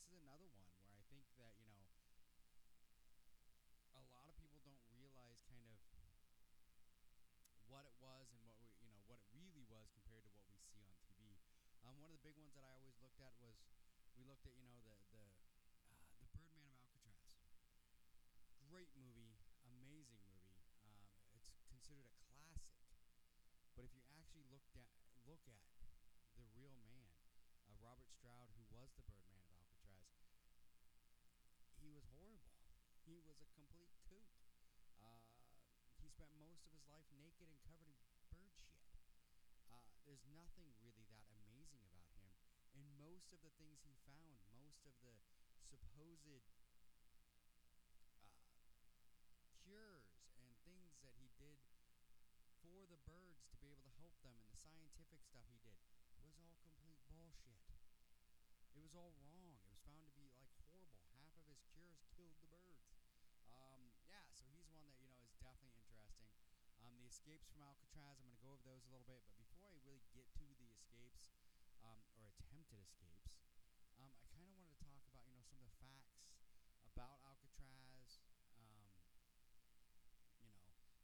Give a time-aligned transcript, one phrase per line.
[0.00, 1.84] this is another one where I think that you know
[3.92, 5.76] a lot of people don't realize kind of
[7.68, 10.48] what it was and what we, you know what it really was compared to what
[10.48, 11.36] we see on TV.
[11.84, 13.60] Um, one of the big ones that I always looked at was
[14.16, 15.36] we looked at you know the the
[15.76, 17.36] uh, the Birdman of Alcatraz.
[18.72, 19.36] Great movie,
[19.68, 20.56] amazing movie.
[20.80, 21.04] Um,
[21.36, 22.72] it's considered a classic.
[23.76, 24.88] But if you actually look at
[25.28, 25.60] look at
[26.40, 27.12] the real man,
[27.68, 29.29] uh, Robert Stroud, who was the Birdman
[31.90, 32.54] he was horrible.
[33.02, 34.30] He was a complete kook.
[35.02, 35.42] Uh,
[35.98, 38.54] he spent most of his life naked and covered in bird shit.
[39.66, 42.30] Uh, there's nothing really that amazing about him.
[42.78, 45.18] And most of the things he found, most of the
[45.66, 46.46] supposed
[47.18, 47.58] uh,
[49.66, 51.58] cures and things that he did
[52.62, 55.82] for the birds to be able to help them and the scientific stuff he did
[56.22, 57.66] was all complete bullshit.
[58.70, 59.58] It was all wrong.
[59.58, 61.04] It was found to be like horrible.
[61.12, 62.86] Half of his cures killed the birds.
[63.52, 66.32] Um, yeah, so he's one that you know is definitely interesting.
[66.80, 69.36] Um, the escapes from Alcatraz, I'm going to go over those a little bit, but
[69.36, 71.28] before I really get to the escapes
[71.84, 73.36] um, or attempted escapes,
[74.00, 76.24] um, I kind of wanted to talk about you know some of the facts
[76.96, 78.24] about Alcatraz,
[78.56, 78.88] um,
[80.40, 80.56] you know,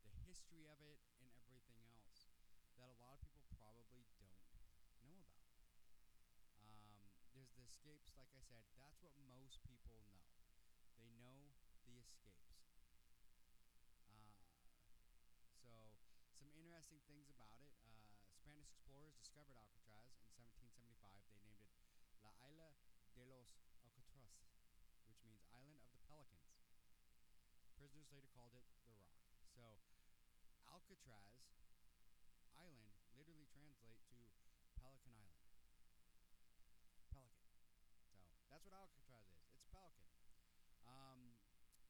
[0.08, 2.32] the history of it and everything else
[2.80, 4.32] that a lot of people probably don't
[5.00, 5.52] know about.
[6.60, 7.04] Um,
[7.36, 10.24] there's the escapes, like I said, that's what most people know.
[10.96, 11.52] They know
[11.84, 12.56] the escapes.
[14.08, 14.32] Uh,
[15.60, 15.70] so,
[16.36, 17.72] some interesting things about it.
[17.80, 18.04] Uh,
[18.36, 21.24] Spanish explorers discovered Alcatraz in 1775.
[21.32, 21.72] They named it
[22.20, 22.76] La Isla
[23.16, 23.48] de los
[23.80, 24.36] Alcatraz,
[25.08, 26.52] which means Island of the Pelicans.
[27.80, 29.08] Prisoners later called it the Rock.
[29.56, 29.80] So,
[30.68, 31.48] Alcatraz
[32.52, 34.20] Island literally translates to
[34.76, 35.48] Pelican Island.
[37.08, 37.48] Pelican.
[38.04, 38.20] So
[38.52, 39.48] that's what Alcatraz is.
[39.48, 40.12] It's Pelican.
[40.84, 41.40] Um,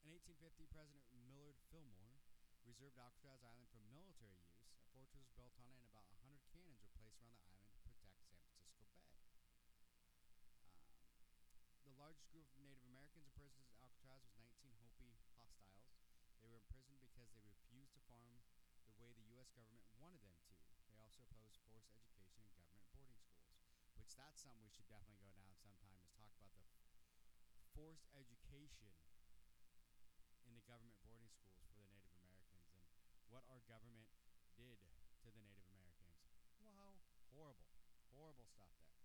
[0.07, 2.23] in 1850, President Millard Fillmore
[2.67, 4.83] reserved Alcatraz Island for military use.
[4.83, 7.71] A fortress was built on it, and about 100 cannons were placed around the island
[7.71, 8.99] to protect San Francisco Bay.
[10.03, 10.27] Um,
[11.87, 15.87] the largest group of Native Americans imprisoned at Alcatraz was 19 Hopi hostiles.
[16.43, 18.43] They were imprisoned because they refused to farm
[18.87, 19.51] the way the U.S.
[19.55, 20.55] government wanted them to.
[20.91, 23.23] They also opposed forced education in government boarding schools,
[23.95, 26.71] which that's something we should definitely go down sometime is talk about
[27.55, 28.91] the forced education
[30.47, 34.07] in the government boarding schools for the Native Americans and what our government
[34.57, 34.81] did
[35.21, 36.17] to the Native Americans.
[36.57, 36.97] Wow,
[37.29, 37.69] horrible,
[38.09, 38.97] horrible stuff there.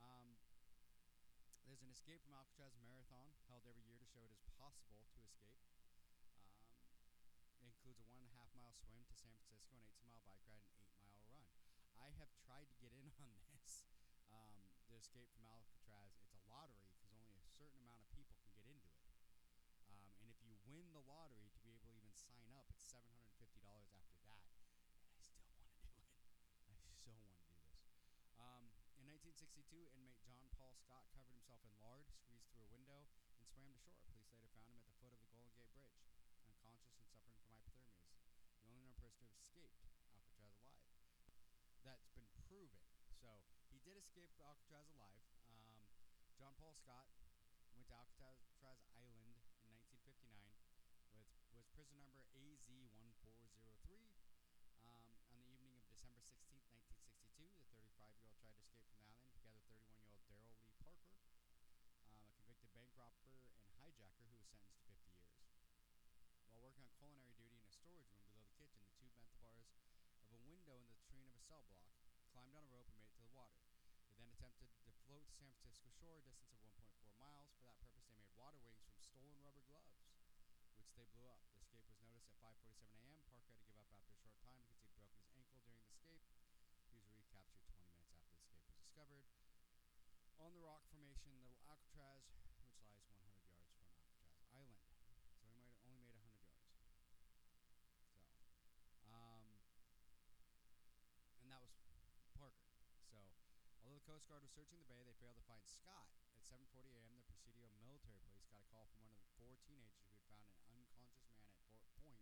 [0.00, 0.40] Um,
[1.68, 5.20] there's an escape from Alcatraz marathon held every year to show it is possible to
[5.20, 5.60] escape.
[6.48, 6.72] Um,
[7.60, 10.24] it includes a one and a half mile swim to San Francisco, an 18 mile
[10.24, 11.44] bike ride, and eight mile run.
[12.00, 13.84] I have tried to get in on this.
[14.32, 18.32] Um, the escape from Alcatraz, it's a lottery because only a certain amount of people
[18.40, 19.12] can get into it.
[19.92, 22.82] Um, and if you win the lottery to be able to even sign up, it's
[22.88, 23.30] $750
[23.68, 24.42] after that.
[25.06, 26.18] And I still want to do it.
[26.66, 27.38] I so want to do this.
[28.40, 28.64] Um,
[28.98, 33.06] in 1962, inmate John Paul Scott covered himself in lard, squeezed through a window,
[33.38, 34.02] and swam to shore.
[34.10, 36.02] Police later found him at the foot of the Golden Gate Bridge,
[36.50, 38.10] unconscious and suffering from hypothermia.
[38.58, 40.82] The only known person to have escaped Alcatraz alive.
[41.86, 42.82] That's been proven.
[43.22, 45.22] So he did escape Alcatraz alive.
[45.46, 45.78] Um,
[46.34, 47.06] John Paul Scott
[47.70, 48.42] went to Alcatraz
[48.98, 50.58] Island in 1959
[51.14, 54.10] with was prison number AZ1403.
[54.82, 58.96] Um, on the evening of December 16, 1962, the 35-year-old tried to escape from the
[58.98, 61.16] island together with 31-year-old Daryl Lee Parker,
[62.08, 65.94] um, a convicted bank robber and hijacker who was sentenced to 50 years.
[66.50, 69.30] While working on culinary duty in a storage room below the kitchen, the two bent
[69.30, 69.70] the bars
[70.26, 71.86] of a window in the latrine of a cell block,
[72.30, 73.62] climbed on a rope, and made it to the water.
[74.06, 77.52] They then attempted to float to San Francisco shore, a distance of 1.4 miles.
[77.58, 79.94] For that purpose, they made water wings from stolen rubber gloves
[80.80, 81.44] which they blew up.
[81.52, 83.22] The escape was noticed at 5:47 a.m.
[83.28, 85.84] Parker had to give up after a short time because he'd broken his ankle during
[85.84, 86.24] the escape.
[86.88, 89.28] He was recaptured 20 minutes after the escape was discovered.
[90.40, 94.88] On the rock formation, the Alcatraz, which lies 100 yards from Alcatraz Island.
[95.36, 96.72] So he might only made 100 yards.
[96.80, 97.76] So,
[99.04, 99.60] um,
[101.44, 101.76] and that was
[102.40, 102.72] Parker.
[103.12, 103.20] So,
[103.84, 106.10] although the Coast Guard was searching the bay, they failed to find Scott.
[106.34, 109.54] At 7:40 a.m., the Presidio military police got a call from one of the four
[109.62, 112.18] teenagers who had found an unconscious man at Fort Point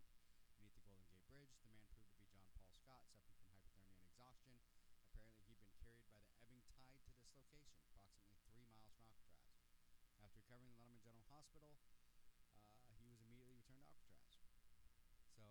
[0.53, 1.57] beneath the Golden Gate Bridge.
[1.57, 4.53] The man proved to be John Paul Scott, suffering from hypothermia and exhaustion.
[5.01, 9.09] Apparently, he'd been carried by the ebbing tide to this location, approximately three miles from
[9.09, 9.49] Alcatraz.
[10.21, 11.73] After recovering in Letterman General Hospital,
[12.85, 14.61] uh, he was immediately returned to Alcatraz.
[15.33, 15.41] So,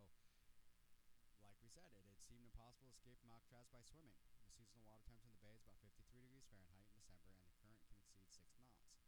[1.43, 4.19] like we said, it had seemed impossible to escape from Alcatraz by swimming.
[4.43, 7.47] The seasonal water temperature in the bay is about 53 degrees Fahrenheit in December, and
[7.47, 8.99] the current can exceed six knots.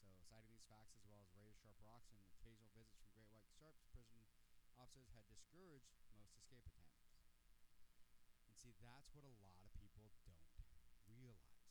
[0.00, 3.28] So, citing these facts as well as razor sharp rocks and occasional visits from great
[3.28, 4.24] white sharks, prison
[4.80, 7.04] officers had discouraged most escape attempts.
[8.48, 10.16] And see, that's what a lot of people don't
[11.04, 11.68] realize.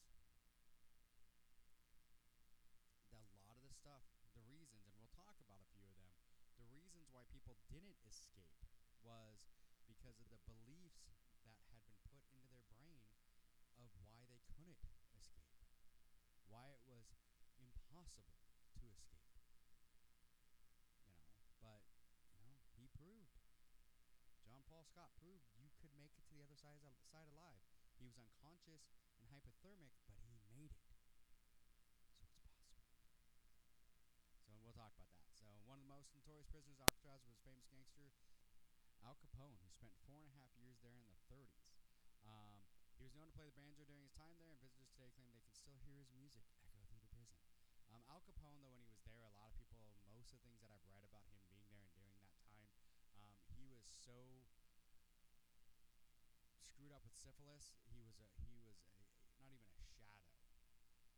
[3.17, 4.05] That a lot of the stuff,
[4.37, 6.13] the reasons, and we'll talk about a few of them,
[6.61, 8.53] the reasons why people didn't escape
[9.01, 9.49] was
[9.99, 11.11] because of the beliefs
[11.43, 13.03] that had been put into their brain
[13.75, 14.79] of why they couldn't
[15.11, 15.59] escape,
[16.47, 17.03] why it was
[17.59, 18.39] impossible
[18.79, 19.35] to escape.
[21.03, 21.27] You know,
[21.59, 21.83] but,
[22.31, 23.43] you know, he proved.
[24.47, 27.59] John Paul Scott proved you could make it to the other side, side alive.
[27.99, 30.87] He was unconscious and hypothermic, but he made it.
[31.59, 33.51] So it's possible.
[34.47, 35.27] So we'll talk about that.
[35.35, 38.07] So one of the most notorious prisoners of Alcatraz was famous gangster
[39.05, 41.71] Al Capone, who spent four and a half years there in the 30s.
[42.25, 42.59] Um,
[42.99, 45.31] he was known to play the banjo during his time there, and visitors today claim
[45.31, 47.39] they can still hear his music echo through the prison.
[47.89, 49.81] Um, Al Capone, though, when he was there, a lot of people,
[50.11, 52.67] most of the things that I've read about him being there and during that time,
[53.15, 54.45] um, he was so
[56.79, 57.75] screwed up with syphilis.
[57.91, 58.89] He was a he was a,
[59.43, 60.31] not even a shadow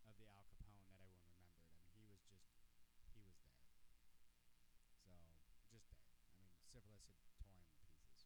[0.03, 1.61] of the Al Capone that everyone remembered.
[1.93, 2.65] I mean, he was just
[3.13, 3.61] he was there.
[4.99, 5.13] So
[5.69, 6.11] just there.
[6.35, 8.25] I mean, syphilis had tore him in pieces,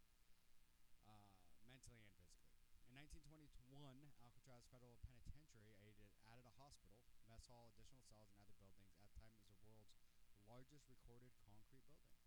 [1.06, 1.30] uh,
[1.68, 2.56] mentally and physically.
[2.90, 3.78] In 1921,
[4.26, 5.94] Alcatraz Federal Penitentiary added,
[6.26, 8.90] added a hospital, mess hall, additional cells, and other buildings.
[8.98, 9.94] At the time, it was the world's
[10.50, 12.18] largest recorded concrete building.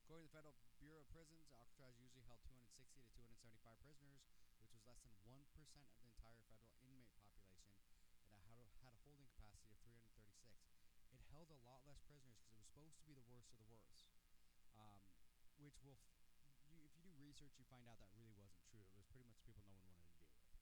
[0.00, 4.24] According to the Federal Bureau of Prisons, Alcatraz usually held 260 to 275 prisoners,
[4.64, 5.44] which was less than 1%
[5.92, 7.68] of the entire federal inmate population.
[8.32, 10.40] It had a, had a holding capacity of 336.
[11.12, 13.60] It held a lot less prisoners because it was supposed to be the worst of
[13.60, 14.08] the worst,
[14.72, 14.96] um,
[15.60, 16.16] which will f-
[16.70, 18.86] you, if you do research, you find out that really wasn't true.
[18.86, 20.54] It was pretty much people no one wanted to deal with.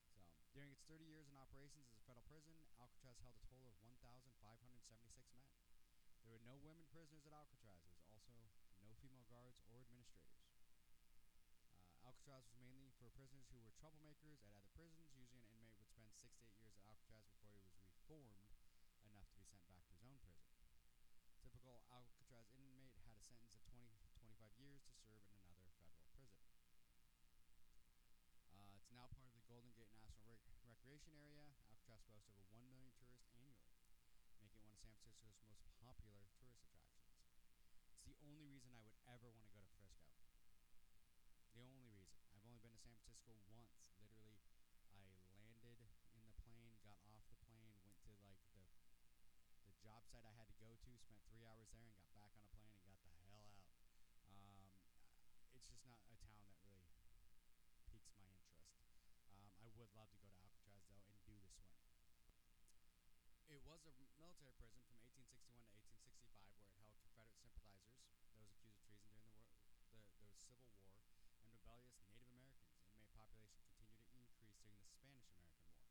[0.00, 0.24] So,
[0.56, 3.76] during its 30 years in operations as a federal prison, Alcatraz held a total of
[3.84, 4.32] 1,576
[5.36, 5.52] men.
[6.24, 7.84] There were no women prisoners at Alcatraz.
[7.84, 8.48] There was also
[8.80, 10.48] no female guards or administrators.
[11.76, 15.12] Uh, Alcatraz was mainly for prisoners who were troublemakers at other prisons.
[15.12, 18.32] Usually, an inmate would spend six to eight years at Alcatraz before he was reformed
[18.40, 18.56] enough
[19.04, 20.48] to be sent back to his own prison.
[21.44, 26.08] Typical Alcatraz inmate had a sentence of 20 25 years to serve in another federal
[26.16, 26.40] prison.
[28.56, 30.48] Uh, it's now part of the Golden Gate National Rec-
[30.84, 31.48] Recreation Area.
[31.64, 33.72] Alcatraz boasts over 1 million tourists annually,
[34.36, 37.08] making it one of San Francisco's most popular tourist attractions.
[37.96, 40.36] It's the only reason I would ever want to go to Frisco.
[41.56, 42.04] The only reason.
[42.36, 43.72] I've only been to San Francisco once.
[43.96, 44.36] Literally,
[44.92, 45.24] I
[45.56, 48.68] landed in the plane, got off the plane, went to like the
[49.64, 52.36] the job site I had to go to, spent three hours there, and got back
[52.36, 53.56] on a plane and got the hell out.
[54.28, 54.68] Um,
[55.56, 56.92] it's just not a town that really
[57.88, 58.84] piques my interest.
[59.32, 61.42] Um, I would love to go to Alcatraz though and do the swim.
[63.50, 68.46] It was a military prison from 1861 to 1865, where it held Confederate sympathizers, those
[68.54, 69.50] accused of treason during the war,
[69.90, 72.78] the, the Civil War, and rebellious Native Americans.
[72.94, 75.90] Inmate population continued to increase during the Spanish American War.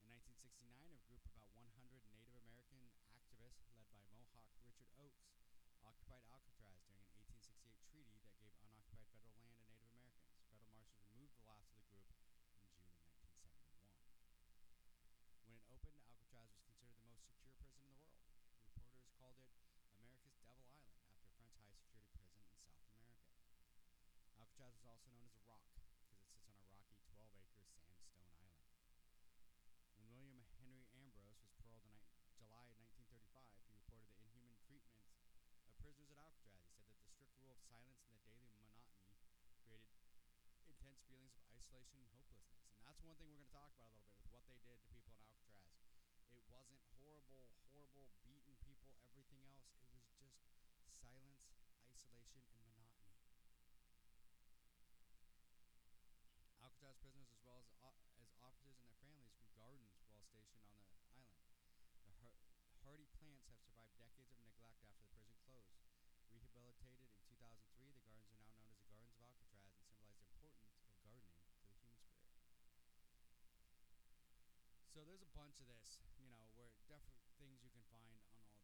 [0.00, 2.80] In 1969, a group of about 100 Native American
[3.12, 5.28] activists, led by Mohawk Richard Oakes,
[5.84, 10.40] occupied Alcatraz during an 1868 treaty that gave unoccupied federal land to Native Americans.
[10.48, 13.92] Federal marshals removed the last of the group in June of 1971.
[15.42, 18.30] When it opened, Alcatraz was considered the most secure prison in the world.
[18.78, 23.32] Reporters called it America's Devil Island after a French high security prison in South America.
[24.36, 27.64] Alcatraz was also known as a rock because it sits on a rocky 12 acre
[27.72, 28.68] sandstone island.
[29.96, 35.00] When William Henry Ambrose was paroled in July 1935, he reported the inhuman treatment
[35.64, 36.68] of prisoners at Alcatraz.
[36.68, 39.16] He said that the strict rule of silence and the daily monotony
[39.64, 39.96] created
[40.68, 42.52] intense feelings of isolation and hopelessness.
[42.76, 44.58] And that's one thing we're going to talk about a little bit with what they
[44.66, 45.72] did to people in Alcatraz.
[46.36, 48.51] It wasn't horrible, horrible, people,
[49.32, 49.80] everything else.
[49.80, 50.36] It was just
[51.00, 51.48] silence,
[51.88, 53.08] isolation, and monotony.
[56.60, 57.66] Alcatraz prisoners, as well as,
[58.20, 61.32] as officers and their families, grew gardens while stationed on the island.
[62.12, 62.28] The
[62.84, 65.76] hardy plants have survived decades of neglect after the prison closed.
[66.32, 69.60] Rehabilitated in 2003, the gardens are now known as the Gardens of Alcatraz
[70.00, 72.20] and symbolize the importance of gardening to the human spirit.
[74.92, 78.18] So there's a bunch of this, you know, where definitely things you can find on
[78.20, 78.58] all these.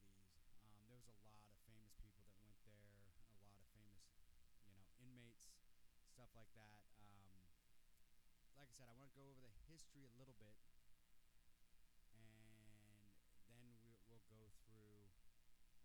[0.60, 4.04] Um, there a lot of famous people that went there, a lot of famous,
[4.64, 5.56] you know, inmates,
[6.04, 6.84] stuff like that.
[7.00, 7.48] Um,
[8.56, 10.56] like I said, I want to go over the history a little bit,
[12.12, 12.52] and then
[13.52, 15.04] we, will go through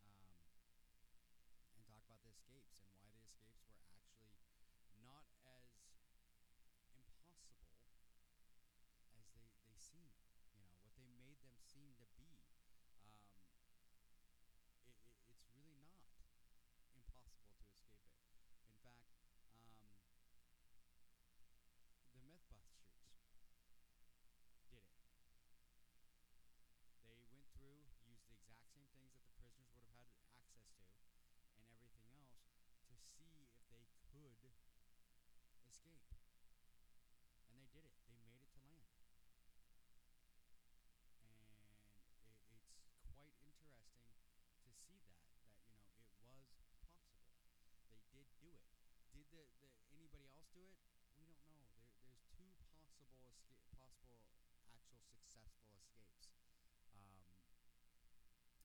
[0.08, 0.24] um,
[1.76, 4.32] and talk about the escapes and why the escapes were actually
[5.04, 5.68] not as
[6.80, 7.44] impossible
[9.12, 10.08] as they, they seem.
[10.56, 12.40] You know, what they made them seem to be.
[13.04, 13.28] Um,
[14.80, 17.20] it, it, it's really not impossible to escape it.
[18.68, 19.08] In fact,
[19.52, 19.76] um,
[22.14, 22.96] the Mythbusters
[24.72, 24.96] did it.
[27.04, 30.34] They went through, used the exact same things that the prisoners would have had access
[30.48, 30.56] to,
[31.60, 32.38] and everything else
[32.90, 32.96] to
[34.00, 34.80] see if they could
[35.68, 36.06] escape.
[37.50, 37.98] And they did it.
[38.08, 38.88] They made it to land.
[41.24, 41.40] And
[42.50, 43.86] it, it's quite interesting
[44.64, 45.20] to see that
[45.72, 47.24] that you know it was possible.
[47.90, 48.64] They did do it.
[49.14, 50.78] Did the, the anybody else do it?
[51.18, 51.66] We don't know.
[51.78, 54.22] There, there's two possible escape, possible
[54.74, 56.30] actual successful escapes,
[56.94, 57.18] um,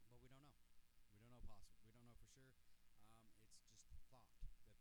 [0.09, 0.57] but we don't know.
[1.13, 1.81] We don't know possible.
[1.85, 2.53] We don't know for sure.
[3.09, 3.33] Um,
[3.81, 4.77] it's just thought that they were.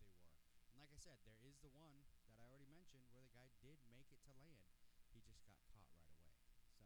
[0.72, 1.96] And like I said, there is the one
[2.28, 4.68] that I already mentioned where the guy did make it to land.
[5.16, 6.36] He just got caught right away.
[6.76, 6.86] So,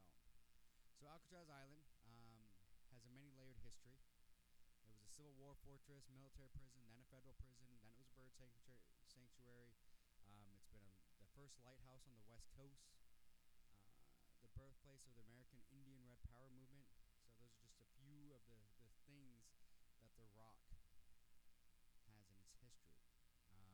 [1.00, 2.46] so Alcatraz Island um,
[2.93, 3.98] has a many layered history.
[4.86, 8.10] It was a Civil War fortress, military prison, then a federal prison, then it was
[8.12, 8.84] a bird sanctuary.
[9.08, 9.74] sanctuary.
[10.27, 10.93] Um, it's been a,
[11.24, 12.86] the first lighthouse on the West Coast,
[13.65, 16.86] uh, the birthplace of the American Indian Red Power movement.
[17.17, 19.50] So those are just a few of the, the things
[20.05, 20.62] that the Rock
[22.05, 22.93] has in its history.
[23.57, 23.74] Um,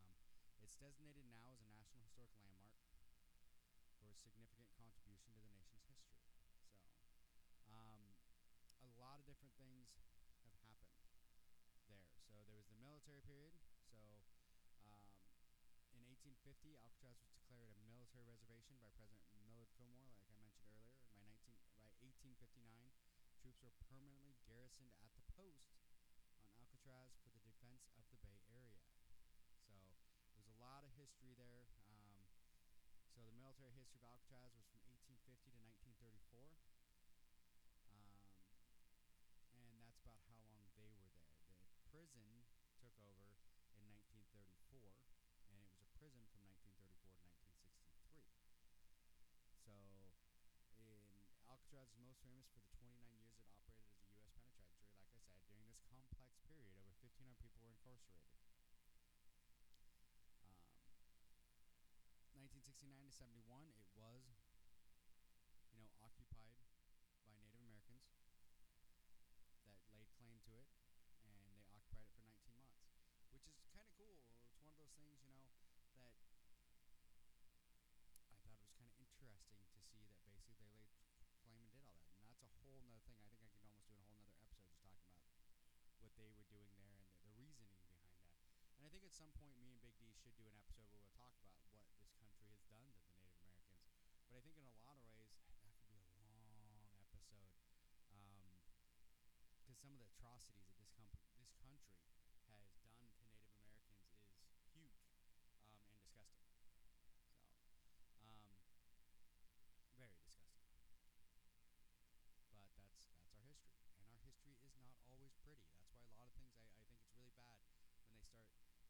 [0.64, 2.80] it's designated now as a National Historic Landmark
[4.00, 6.24] for its significant contribution to the nation's history.
[7.20, 7.36] So,
[7.68, 8.16] um,
[8.80, 9.92] a lot of different things
[10.40, 10.88] have happened there.
[11.84, 13.60] So there was the military period.
[13.92, 14.24] So
[16.28, 21.00] 1950, Alcatraz was declared a military reservation by President Millard Fillmore, like I mentioned earlier.
[21.16, 22.92] By, 19, by 1859,
[23.40, 25.88] troops were permanently garrisoned at the post on
[26.60, 28.76] Alcatraz for the defense of the Bay Area.
[29.64, 29.72] So
[30.36, 31.72] there's a lot of history there.
[31.88, 32.28] Um,
[33.16, 35.60] so the military history of Alcatraz was from 1850 to
[36.28, 36.60] 1934.
[37.96, 38.20] Um,
[39.56, 41.24] and that's about how long they were there.
[41.72, 42.44] The prison
[46.08, 48.32] prison from 1934 to 1963.
[49.60, 49.76] So,
[50.80, 51.12] in
[51.52, 54.24] Alcatraz is most famous for the 29 years it operated as a U.S.
[54.32, 54.88] penitentiary.
[55.04, 58.40] Like I said, during this complex period, over 1,500 people were incarcerated.
[60.48, 60.64] Um,
[62.40, 64.48] 1969 to 71, it was,
[65.76, 66.56] you know, occupied
[67.20, 68.16] by Native Americans
[69.68, 70.72] that laid claim to it,
[71.28, 72.96] and they occupied it for 19 months,
[73.36, 74.24] which is kind of cool.
[74.32, 75.52] It's one of those things, you know, that
[78.32, 81.34] I thought it was kind of interesting to see that basically they laid claim and
[81.34, 83.20] did all that, and that's a whole nother thing.
[83.20, 85.32] I think I could almost do a whole nother episode just talking about
[86.00, 88.28] what they were doing there and the, the reasoning behind that.
[88.80, 91.02] And I think at some point, me and Big D should do an episode where
[91.02, 93.84] we'll talk about what this country has done to the Native Americans.
[94.30, 95.34] But I think in a lot of ways,
[95.66, 97.58] that could be a long episode.
[98.14, 98.64] Um,
[99.60, 103.68] because some of the atrocities that this comp- this country has done to Native Americans
[104.48, 105.04] is huge
[105.64, 106.52] um, and disgusting.
[106.80, 107.36] So,
[108.24, 108.52] um,
[109.98, 110.64] very disgusting.
[110.72, 113.58] But that's that's our history,
[114.02, 115.68] and our history is not always pretty.
[115.82, 117.62] That's why a lot of things I, I think it's really bad
[117.98, 118.50] when they start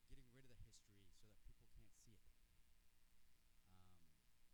[0.09, 2.27] getting rid of the history so that people can't see it.
[3.71, 3.87] Um,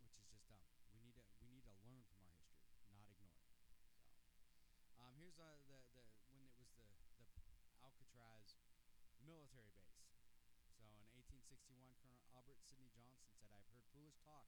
[0.04, 0.66] which is just dumb.
[0.94, 3.50] We need to we need to learn from our history, not ignore it.
[5.00, 7.26] Um, here's uh, the the when it was the the
[7.82, 8.56] Alcatraz
[9.24, 10.06] military base.
[10.78, 11.22] So in
[11.74, 14.46] 1861, Colonel Albert Sidney Johnston said, "I've heard foolish talk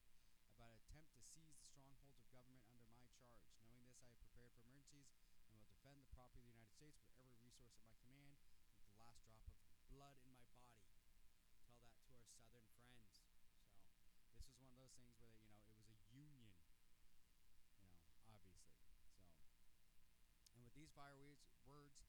[0.54, 3.34] about an attempt to seize the strongholds of government under my charge.
[3.66, 5.10] Knowing this, I have prepared for emergencies
[5.50, 8.38] and will defend the property of the United States with every resource at my command,
[8.78, 9.50] with the last drop of
[9.90, 10.86] blood in my body."
[12.06, 13.34] Tell that to our Southern friends.
[14.22, 16.54] So this was one of those things where they, you know it was a union.
[18.30, 18.86] You know, obviously.
[19.26, 19.50] So.
[20.54, 21.18] And with these fire
[21.66, 22.05] words,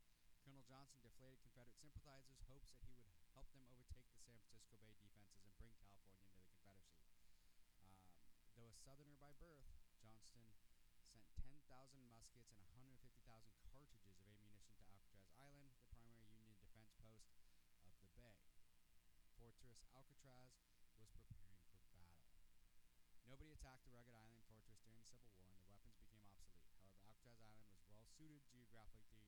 [0.66, 4.90] Johnston deflated Confederate sympathizers' hopes that he would help them overtake the San Francisco Bay
[4.98, 7.14] defenses and bring California into the Confederacy.
[7.86, 8.02] Um,
[8.58, 9.70] though a Southerner by birth,
[10.02, 10.50] Johnston
[11.06, 11.62] sent 10,000
[12.10, 12.98] muskets and 150,000
[13.70, 17.30] cartridges of ammunition to Alcatraz Island, the primary Union defense post
[17.86, 18.42] of the bay.
[19.38, 20.50] Fortress Alcatraz
[20.98, 22.18] was preparing for battle.
[23.22, 26.02] Nobody attacked the rugged island fortress during the Civil War, and the weapons
[27.22, 27.54] became
[28.74, 29.25] obsolete.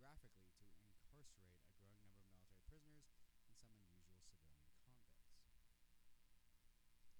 [0.00, 3.12] Graphically to incarcerate a growing number of military prisoners
[3.44, 5.28] and some unusual civilian convicts.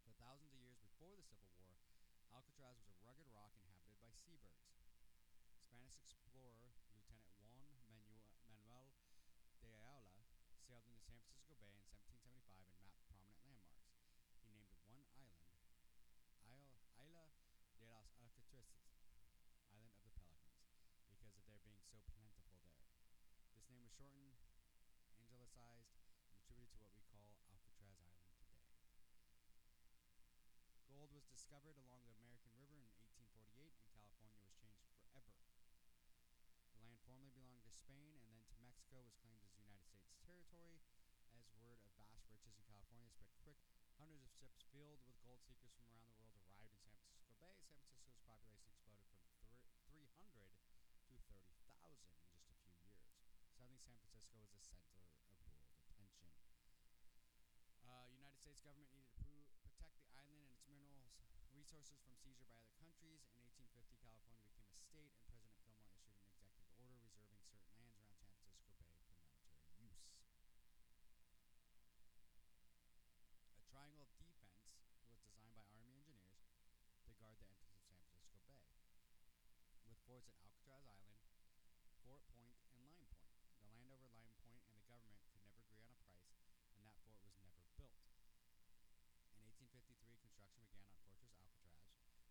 [0.00, 1.76] For thousands of years before the Civil War,
[2.32, 4.64] Alcatraz was a rugged rock inhabited by seabirds.
[5.60, 8.96] Spanish explorer Lieutenant Juan Manuel, Manuel
[9.60, 10.16] de Ayala
[10.56, 12.64] sailed into San Francisco Bay in 1775
[13.12, 13.44] and mapped
[14.40, 15.52] prominent landmarks.
[16.40, 17.28] He named one island Isla
[17.76, 18.88] de las Alcatraces,
[19.60, 22.72] Island of the Pelicans, because of there being so plentiful there.
[23.54, 24.38] This name was shortened,
[25.18, 28.62] angelicized, and attributed to what we call Alcatraz Island today.
[30.86, 35.34] Gold was discovered along the American River in 1848, and California was changed forever.
[36.70, 40.14] The land formerly belonged to Spain and then to Mexico was claimed as United States
[40.22, 40.86] territory.
[41.34, 43.58] As word of vast riches in California spread quick,
[43.98, 47.34] hundreds of ships filled with gold seekers from around the world arrived in San Francisco
[47.42, 47.58] Bay.
[48.22, 48.94] San Francisco's population
[49.66, 50.30] exploded from
[51.06, 52.90] 300 to 30,000 in just a few years.
[53.54, 56.30] Suddenly, San Francisco was the center of world attention.
[57.82, 61.16] Uh, United States government needed to pro- protect the island and its minerals
[61.52, 63.24] resources from seizure by other countries.
[63.32, 66.06] In 1850, California became a state, and
[66.46, 71.40] President Fillmore issued an executive order reserving certain lands around San Francisco Bay for military
[71.40, 71.72] use.
[73.56, 74.44] A triangle of defense
[75.08, 76.42] was designed by Army engineers
[77.06, 78.62] to guard the entrance of San Francisco Bay,
[79.88, 81.20] with forts at Alcatraz Island,
[82.02, 83.14] Fort Point, and Lime Point.
[83.60, 86.32] The land over Lime Point and the government could never agree on a price,
[86.72, 87.92] and that fort was never built.
[89.36, 91.84] In 1853, construction began on Fortress Alcatraz,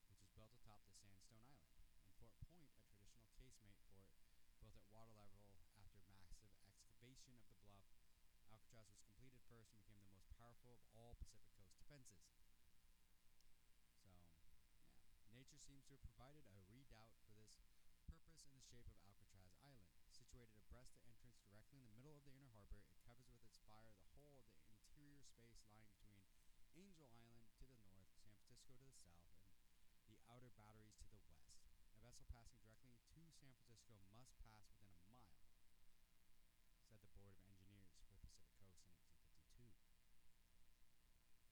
[0.09, 4.09] which was built atop the sandstone island, and Fort Point, a traditional casemate fort
[4.61, 5.45] built at water level
[5.77, 6.39] after massive
[7.19, 7.91] excavation of the bluff.
[8.47, 12.23] Alcatraz was completed first and became the most powerful of all Pacific Coast defenses.
[13.83, 14.23] So, yeah,
[15.35, 17.51] nature seems to have provided a redoubt for this
[18.07, 19.83] purpose in the shape of Alcatraz Island.
[20.15, 23.43] Situated abreast the entrance directly in the middle of the inner harbor, it covers with
[23.43, 26.23] its fire the whole of the interior space lying between
[26.79, 29.27] Angel Island to the north, San Francisco to the south,
[30.07, 31.51] and the outer batteries to the west.
[31.91, 35.35] A vessel passing directly to San Francisco must pass within a mile,
[36.87, 39.99] said the Board of Engineers for the Pacific Coast in 1852.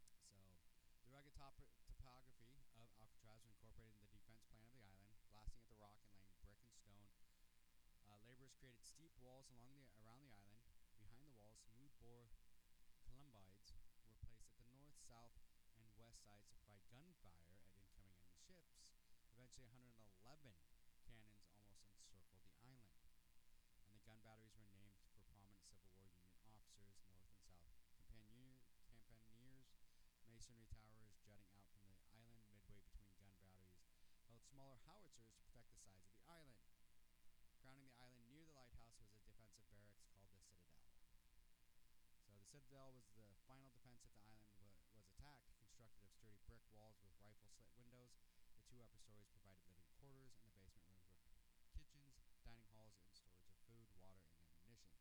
[0.07, 0.23] So,
[1.03, 5.13] the rugged top- topography of Alcatraz was incorporated in the defense plan of the island,
[5.29, 7.13] blasting at the rock and laying brick and stone.
[8.09, 10.65] Uh, laborers created steep walls along the around the island.
[10.97, 12.33] Behind the walls, smooth bore
[13.05, 15.37] columbiads were placed at the north, south,
[15.77, 18.81] and west sides to provide gunfire at incoming enemy ships.
[19.29, 20.09] Eventually, 111
[21.05, 22.97] cannons almost encircled the island,
[23.85, 27.29] and the gun batteries were named for prominent Civil War Union officers, north and south.
[27.93, 28.57] Campanier,
[29.05, 29.77] campaniers
[30.27, 33.79] masonry towers jutting out from the island midway between gun batteries
[34.27, 36.57] held smaller howitzers to protect the sides of the island.
[37.61, 40.73] Crowning the island near the lighthouse was a defensive barracks called the Citadel.
[42.25, 46.09] So the Citadel was the final defense if the island wa- was attacked, constructed of
[46.09, 48.17] sturdy brick walls with rifle slit windows.
[48.57, 52.97] The two upper stories provided living quarters, and the basement rooms were kitchens, dining halls,
[52.97, 54.97] and storage of food, water, and ammunition.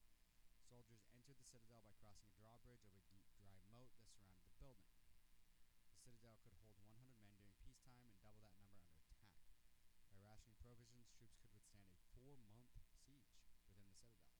[0.68, 4.44] Soldiers entered the citadel by crossing a drawbridge over a deep, dry moat that surrounded
[4.52, 4.92] the building.
[5.96, 9.38] The citadel could hold 100 men during peacetime and double that number under attack.
[10.10, 12.68] By rationing provisions, troops could withstand a four month
[13.00, 14.36] siege within the citadel.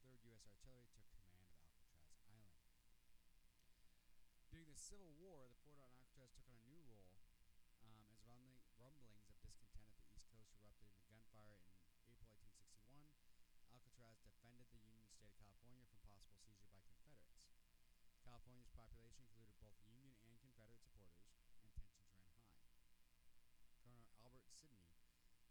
[0.00, 0.48] 3rd U.S.
[0.48, 2.64] Artillery, took command of Alcatraz Island.
[4.48, 6.73] During the Civil War, the fort on Alcatraz took on a new
[18.34, 21.22] California's population included both Union and Confederate supporters,
[21.54, 22.50] and tensions ran high.
[23.78, 24.90] Colonel Albert Sidney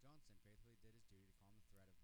[0.04, 1.96] Johnston faithfully did his duty to calm the threat of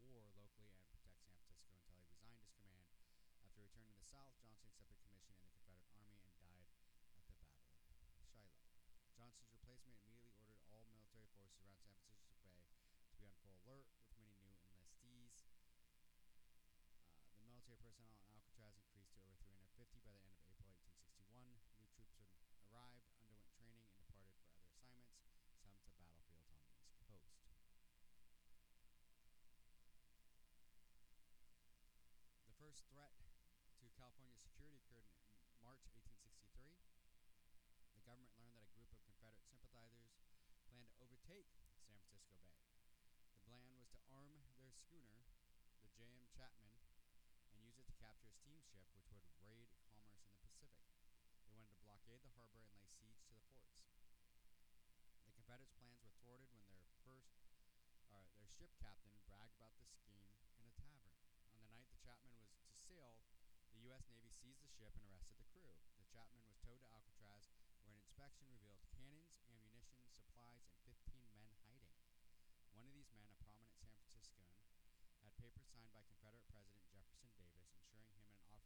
[0.00, 2.96] war locally and protect San Francisco until he resigned his command.
[3.44, 6.80] After returning to the South, Johnston accepted commission in the Confederate Army and died at
[7.92, 8.64] the Battle of Shiloh.
[9.12, 13.60] Johnston's replacement immediately ordered all military forces around San Francisco Bay to be on full
[13.68, 15.44] alert, with many new enlistees.
[15.92, 18.31] Uh, the military personnel and
[19.82, 20.78] 1950,
[21.18, 24.54] by the end of April 1861, new troops had arrived, underwent training, and departed for
[24.54, 25.18] other assignments,
[25.58, 27.66] some to battlefields on the East Coast.
[32.46, 33.10] The first threat
[33.82, 35.10] to California's security occurred
[35.50, 36.78] in March 1863.
[37.98, 40.14] The government learned that a group of Confederate sympathizers
[40.70, 42.54] planned to overtake San Francisco Bay.
[43.34, 45.26] The plan was to arm their schooner,
[45.82, 46.30] the J.M.
[46.30, 46.81] Chapman,
[48.12, 50.84] capture a steamship which would raid commerce in the Pacific.
[51.48, 53.80] They wanted to blockade the harbor and lay siege to the forts.
[55.24, 57.32] The Confederates' plans were thwarted when their first,
[58.12, 60.28] uh, their ship captain bragged about the scheme
[60.60, 61.08] in a tavern.
[61.56, 63.16] On the night the Chapman was to sail,
[63.72, 64.04] the U.S.
[64.12, 65.72] Navy seized the ship and arrested the crew.
[65.96, 67.48] The Chapman was towed to Alcatraz,
[67.88, 71.88] where an inspection revealed cannons, ammunition, supplies, and 15 men hiding.
[72.76, 74.48] One of these men, a prominent San Franciscan,
[75.22, 78.64] had papers signed by Confederate President Jefferson Davis ensuring him an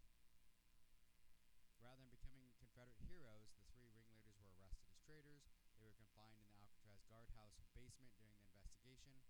[1.78, 5.44] Rather than becoming Confederate heroes, the three ringleaders were arrested as traitors.
[5.76, 9.20] They were confined in the Alcatraz guardhouse basement during the investigation.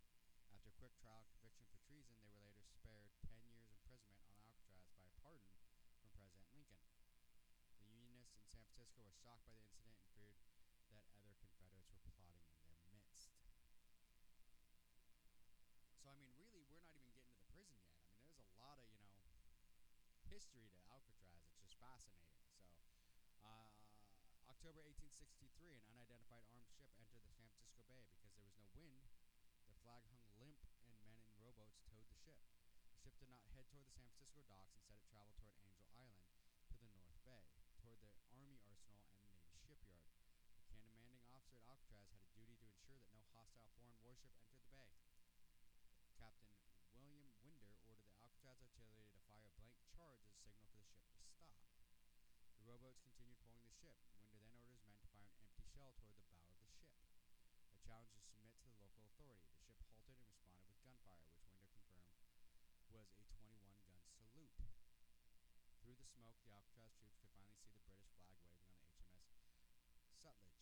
[0.55, 4.87] After quick trial conviction for treason, they were later spared 10 years imprisonment on Alcatraz
[4.95, 5.51] by a pardon
[5.99, 6.81] from President Lincoln.
[7.83, 10.39] The Unionists in San Francisco were shocked by the incident and feared
[10.95, 13.35] that other Confederates were plotting in their midst.
[15.99, 17.99] So, I mean, really, we're not even getting to the prison yet.
[17.99, 19.11] I mean, there's a lot of, you know,
[20.35, 21.47] history to Alcatraz.
[21.47, 22.43] It's just fascinating.
[23.07, 23.71] So, uh,
[24.51, 28.67] October 1863, an unidentified armed ship entered the San Francisco Bay because there was no
[28.75, 29.15] wind.
[29.71, 30.59] The flag hung limp,
[30.91, 32.35] and men in rowboats towed the ship.
[32.91, 34.75] The ship did not head toward the San Francisco docks.
[34.91, 36.51] Instead, it traveled toward Angel Island
[36.83, 37.47] to the North Bay
[37.79, 40.19] toward the Army arsenal and the Navy shipyard.
[40.67, 44.35] The commanding officer at Alcatraz had a duty to ensure that no hostile foreign warship
[44.43, 44.91] entered the bay.
[46.19, 46.51] Captain
[46.99, 51.01] William Winder ordered the Alcatraz artillery to fire a blank charge as a signal for
[51.01, 51.73] the ship to stop.
[52.61, 53.97] The rowboats continued pulling the ship.
[54.21, 56.69] Winder then ordered his men to fire an empty shell toward the bow of the
[56.69, 56.93] ship.
[57.73, 59.57] A challenge to submit to the local authority.
[59.57, 62.13] The ship halted and responded with gunfire, which Winder confirmed
[62.93, 64.55] was a 21 gun salute.
[65.83, 69.01] Through the smoke, the Alcatraz troops could finally see the British flag waving on the
[69.01, 70.61] HMS Sutlej,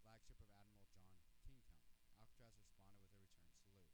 [0.00, 1.10] flagship of Admiral John
[1.44, 1.64] Kingcome.
[2.16, 3.90] Alcatraz responded with a return salute.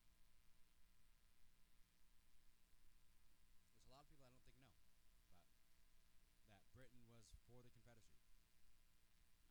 [3.56, 5.00] There's a lot of people I don't think know about
[6.52, 8.36] that Britain was for the Confederacy.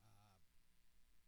[0.04, 0.44] Uh,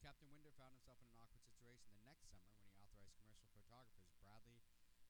[0.04, 3.48] Captain Winder found himself in an awkward situation the next summer when he authorized commercial
[3.56, 4.60] photographers Bradley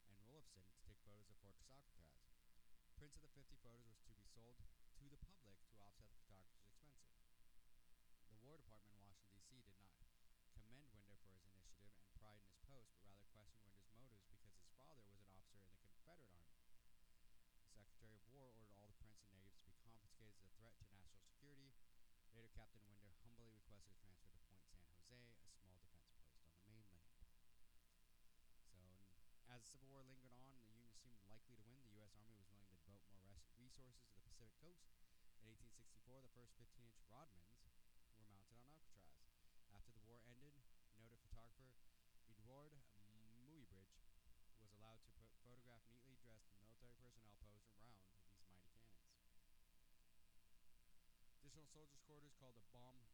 [0.07, 2.23] and Rulofson to take photos of Fortress Alcatraz.
[2.95, 4.55] Prints of the 50 photos was to be sold
[4.95, 7.19] to the public to offset the photographer's expenses.
[8.31, 9.65] The War Department in Washington, D.C.
[9.65, 10.05] did not
[10.53, 14.29] commend Winder for his initiative and pride in his post, but rather questioned Winder's motives
[14.29, 16.61] because his father was an officer in the Confederate Army.
[17.65, 20.53] The Secretary of War ordered all the prints and negatives to be confiscated as a
[20.53, 21.73] threat to national security.
[22.29, 24.53] Later, Captain Winder humbly requested a transfer to
[25.09, 25.97] Point San Jose,
[26.45, 28.05] a small defense post on the mainland.
[28.69, 29.01] So,
[29.49, 32.13] as the Civil War lingered on and the Union seemed likely to win, the U.S.
[32.13, 34.85] Army was willing to devote more res- resources to the Pacific coast.
[35.41, 37.65] In 1864, the first 15 inch Rodmans
[38.13, 39.17] were mounted on Alcatraz.
[39.73, 40.53] After the war ended,
[41.01, 41.73] noted photographer
[42.29, 42.77] Eadweard
[43.41, 43.97] Muybridge
[44.61, 49.81] was allowed to photograph neatly dressed military personnel posed around these mighty cannons.
[51.51, 53.11] Additional soldiers' quarters called a bomb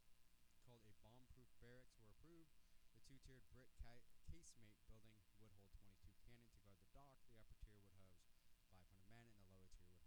[0.61, 2.53] called a bomb-proof barracks were approved.
[2.93, 7.17] The two-tiered brick ca- casemate building would hold 22 cannon to guard the dock.
[7.33, 10.05] The upper tier would house 500 men, and the lower tier would hold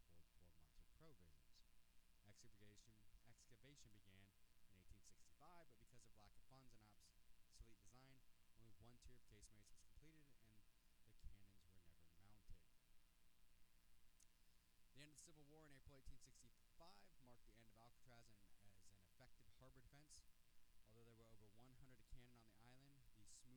[0.94, 1.82] four months of provisions.
[2.22, 2.94] Excavation
[3.26, 7.58] excavation began in 1865, but because of lack of funds and obsolete design,
[7.90, 8.14] only
[8.78, 9.89] one tier of casemates was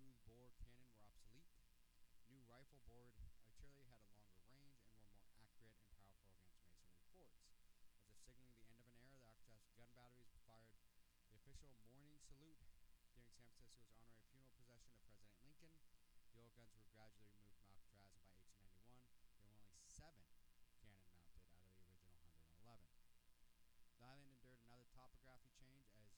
[0.03, 1.47] new bore cannon were obsolete.
[2.27, 4.75] New rifle bored artillery had a longer range
[5.31, 7.39] and were more accurate and powerful against masonry forts.
[7.95, 10.75] As if signaling the end of an era, the Alcatraz gun batteries fired
[11.31, 13.79] the official morning salute during San Francisco's
[14.19, 15.71] honorary funeral procession of President Lincoln.
[16.35, 20.27] The old guns were gradually removed from Alcatraz, and by 1891, there were only seven
[20.35, 21.15] cannon mounted
[21.55, 22.59] out of the original 111.
[23.95, 26.11] The island endured another topography change as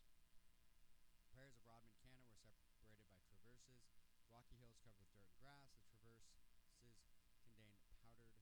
[1.28, 3.84] Pairs of Rodman cannon were separated by traverses.
[4.32, 6.24] Rocky hills covered with dirt and grass.
[6.64, 8.32] The traverses contained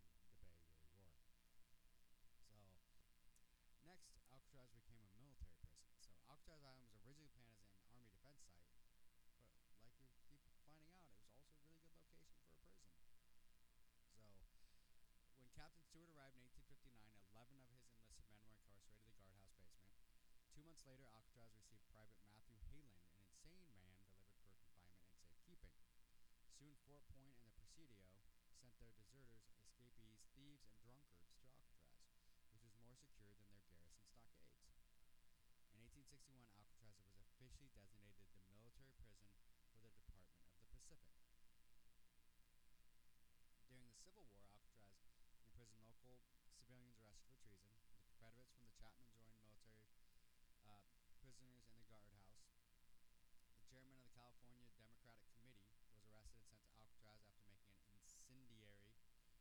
[3.72, 5.82] so next alcatraz became a military prison
[6.14, 8.70] so alcatraz island was originally planned as an army defense site
[9.82, 12.78] but like we keep finding out it was also a really good location for a
[12.78, 13.02] prison
[14.14, 14.22] so
[15.40, 17.02] when Captain Stewart arrived in 1859,
[17.34, 20.51] 11 of his enlisted men were incarcerated in the guardhouse basement.
[20.62, 24.94] Two months later, Alcatraz received Private Matthew Hayland, an insane man delivered for confinement
[25.26, 25.90] and safekeeping.
[26.54, 28.06] Soon, Fort Point and the Presidio
[28.62, 31.98] sent their deserters, escapees, thieves, and drunkards to Alcatraz,
[32.54, 34.86] which was more secure than their garrison stockades.
[35.74, 39.34] In 1861, Alcatraz was officially designated the military prison
[39.74, 41.02] for the Department of the Pacific.
[43.66, 46.22] During the Civil War, Alcatraz imprisoned local
[46.54, 47.98] civilians arrested for treason.
[47.98, 49.31] The Confederates from the Chapman joined
[51.42, 52.38] prisoners in the guardhouse.
[53.50, 57.82] The chairman of the California Democratic Committee was arrested and sent to Alcatraz after making
[57.82, 58.94] an incendiary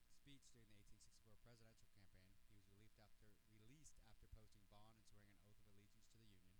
[0.08, 2.24] speech during the 1864 presidential campaign.
[2.48, 6.08] He was released after, released after posting bond and swearing an oath of allegiance to
[6.08, 6.56] the Union.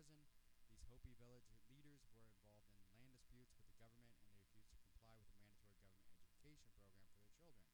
[0.00, 0.24] prison.
[0.72, 4.72] These Hopi village leaders were involved in land disputes with the government and they refused
[4.72, 7.68] to comply with the mandatory government education program for their children.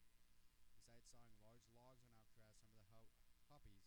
[0.75, 2.19] Besides sawing large logs on
[2.51, 3.79] Alcatraz, some of the Hopis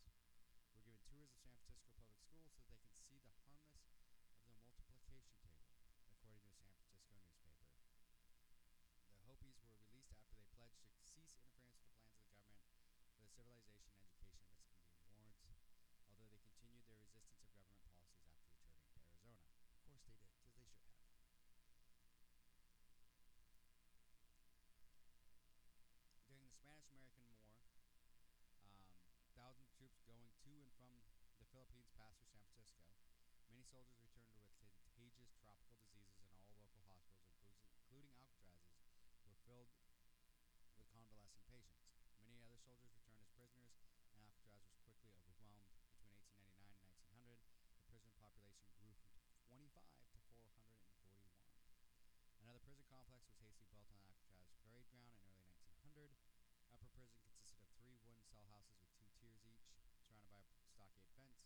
[0.56, 2.80] were given tours of San Francisco public schools so that
[3.12, 5.36] they can see the harmless of the multiplication table,
[6.08, 7.76] according to a San Francisco newspaper.
[9.20, 12.64] The Hopis were released after they pledged to cease interference with the plans of the
[12.64, 13.99] government for the civilization
[33.70, 38.82] soldiers returned with contagious tropical diseases, and all local hospitals, including Alcatraz's,
[39.22, 39.70] were filled
[40.74, 41.86] with convalescing patients.
[42.18, 43.78] Many other soldiers returned as prisoners,
[44.10, 45.70] and Alcatraz was quickly overwhelmed.
[45.86, 47.38] Between 1899 and 1900,
[47.78, 49.70] the prison population grew from 25
[50.02, 51.30] to 441.
[52.42, 56.18] Another prison complex was hastily built on Alcatraz parade ground in early 1900.
[56.74, 59.70] Upper prison consisted of three wooden cell houses with two tiers each,
[60.02, 61.38] surrounded by a stockade fence.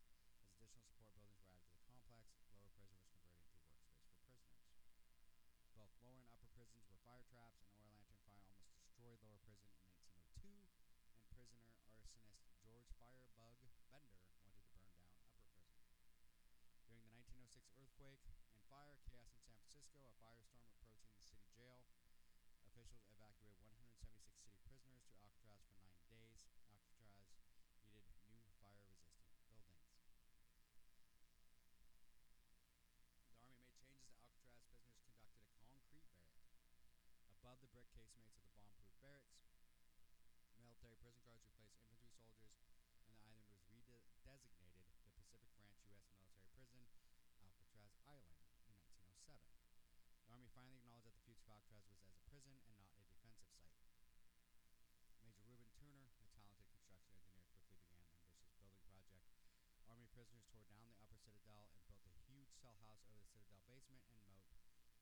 [0.54, 4.48] As additional support buildings were added to the complex, lower prison was converted into workspace
[4.54, 4.94] for prisoners.
[5.74, 7.00] Both lower and upper prisons were
[7.32, 7.64] fire traps.
[7.72, 10.68] An oil lantern fire almost destroyed lower prison in 1902,
[11.16, 15.80] and prisoner arsonist George Firebug Bender wanted to burn down upper prison.
[16.84, 21.48] During the 1906 earthquake and fire chaos in San Francisco, a firestorm approaching the city
[21.56, 21.88] jail,
[22.68, 23.63] officials evacuated
[49.24, 53.08] The Army finally acknowledged that the Fuchs Alcatraz was as a prison and not a
[53.08, 53.80] defensive site.
[55.24, 59.24] Major Reuben Turner, a talented construction engineer, quickly began an ambitious building project.
[59.88, 63.32] Army prisoners tore down the upper citadel and built a huge cell house over the
[63.32, 64.44] citadel basement and moat.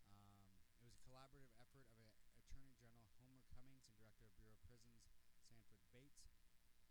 [0.07, 0.47] Um,
[0.79, 2.07] it was a collaborative effort of a,
[2.47, 5.03] Attorney General Homer Cummings and Director of Bureau of Prisons
[5.51, 6.23] Sanford Bates.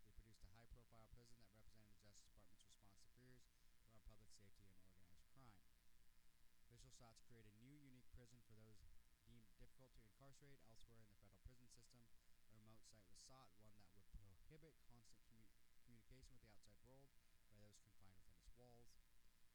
[0.04, 3.40] They produced a high profile prison that represented the Justice Department's response to fears
[3.80, 5.56] around public safety and organized crime.
[6.68, 8.78] Officials sought to create a new, unique prison for those
[9.26, 11.98] deemed difficult to incarcerate elsewhere in the federal prison system.
[12.52, 14.76] A remote site was sought, one that would prohibit
[16.16, 17.12] communication with the outside world
[17.52, 18.88] by those confined within its walls.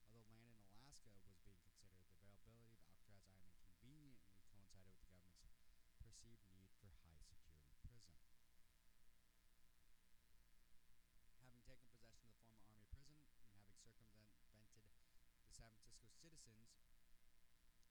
[0.05, 1.73] Although land in Alaska was being considered,
[2.21, 3.41] the availability of Alcatraz Island
[3.81, 5.65] conveniently coincided with the government's
[5.97, 8.13] perceived need for high security prison.
[11.41, 13.17] Having taken possession of the former Army prison
[13.57, 14.85] and having circumvented
[15.41, 16.77] the San Francisco citizens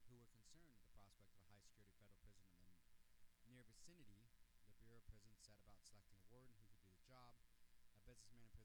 [0.07, 3.67] who were concerned with the prospect of a high security federal prison in the near
[3.67, 4.31] vicinity,
[4.71, 7.35] the Bureau of Prisons set about selecting a warden who could do the job.
[7.99, 8.59] A businessman and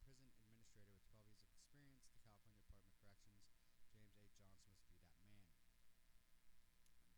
[0.00, 3.60] prison, prison administrator with 12 years of experience, the California Department of Corrections,
[3.92, 4.24] James A.
[4.32, 5.44] Johnston, to be that man.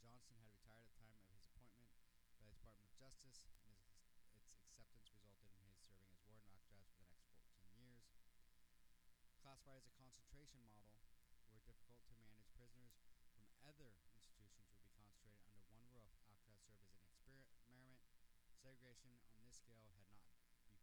[0.03, 1.95] Johnston had retired at the time of his appointment
[2.43, 3.87] by the Department of Justice, and his,
[4.35, 8.19] its acceptance resulted in his serving as warden of Alcatraz for the next 14 years.
[9.39, 10.99] Classified as a concentration model,
[11.47, 12.99] where difficult to manage prisoners
[13.31, 16.91] from other institutions would be concentrated under one roof, Alcatraz served
[17.23, 18.03] as an experiment.
[18.59, 20.11] Segregation on this scale had not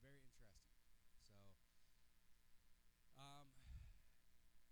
[0.03, 0.75] very interesting.
[1.23, 1.55] So,
[3.15, 3.47] um,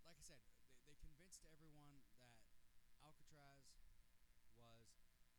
[0.03, 0.57] like I said, they,
[0.89, 2.35] they convinced everyone that
[3.05, 3.63] Alcatraz
[4.59, 4.91] was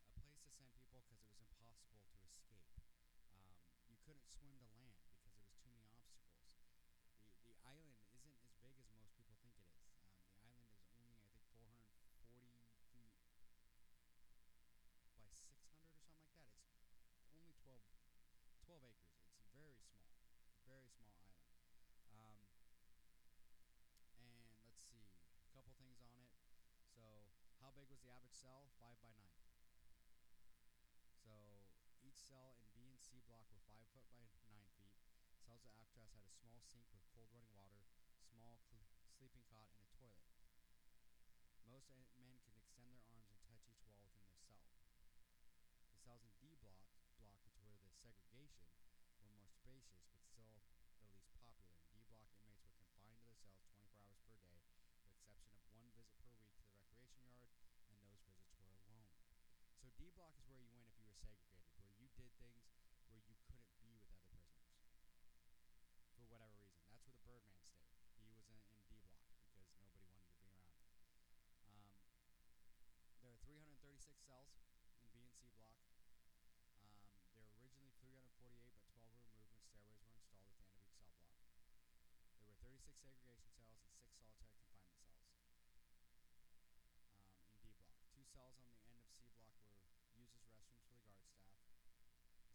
[0.09, 2.64] a place to send people because it was impossible to escape.
[3.28, 3.53] Um,
[3.90, 6.49] you couldn't swim to land because there was too many obstacles.
[7.20, 9.85] The, the island isn't as big as most people think it is.
[10.41, 13.12] Um, the island is only, I think, 440
[14.97, 16.80] feet by 600 or something like that.
[17.20, 17.85] It's only 12,
[18.64, 19.20] 12 acres.
[19.37, 20.09] It's very small,
[20.64, 21.45] very small island.
[22.09, 22.41] Um,
[24.16, 25.12] and let's see,
[25.45, 26.33] a couple things on it.
[26.89, 27.28] So,
[27.61, 28.72] how big was the average cell?
[28.80, 29.37] Five by nine.
[31.22, 31.30] So
[32.03, 34.99] each cell in B and C block were five foot by nine feet.
[35.62, 37.86] At Alcatraz had a small sink with cold running water,
[38.34, 38.82] small cl-
[39.14, 40.26] sleeping cot, and a toilet.
[41.62, 41.86] Most
[42.18, 44.66] men could extend their arms and touch each wall within their cell.
[45.94, 46.82] The cells in D block,
[47.22, 48.74] block which were the segregation,
[49.22, 51.30] were more spacious but still the least popular.
[51.78, 54.58] In D block, inmates were confined to their cells 24 hours per day,
[54.98, 57.54] with exception of one visit per week to the recreation yard,
[57.86, 59.06] and those visits were alone.
[59.78, 62.58] So D block is where you went if you were segregated, where you did things
[63.06, 64.58] where you couldn't be with other prisoners
[66.18, 66.86] for whatever reason.
[66.90, 67.82] That's where the Birdman stayed.
[68.14, 69.18] He was in, in D block
[69.58, 70.86] because nobody wanted to be around him.
[71.66, 71.90] Um,
[73.24, 74.54] there are 336 cells
[74.94, 75.82] in B and C block.
[76.78, 76.94] Um,
[77.34, 80.86] there were originally 348, but 12 were removed when stairways were installed at the end
[80.86, 81.42] of each cell block.
[82.38, 87.44] There were 36 segregation cells and six solitary confinement cells um, in D block.
[88.08, 89.52] Two cells on the end of C block
[90.00, 91.68] were used as restrooms for the guard staff.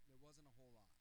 [0.07, 0.95] There wasn't a whole lot.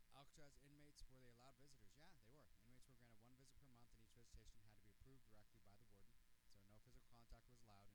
[0.00, 2.00] So Alcatraz inmates were they allowed visitors?
[2.00, 2.48] Yeah, they were.
[2.64, 5.60] Inmates were granted one visit per month, and each visitation had to be approved directly
[5.60, 6.08] by the warden.
[6.50, 7.86] So no physical contact was allowed,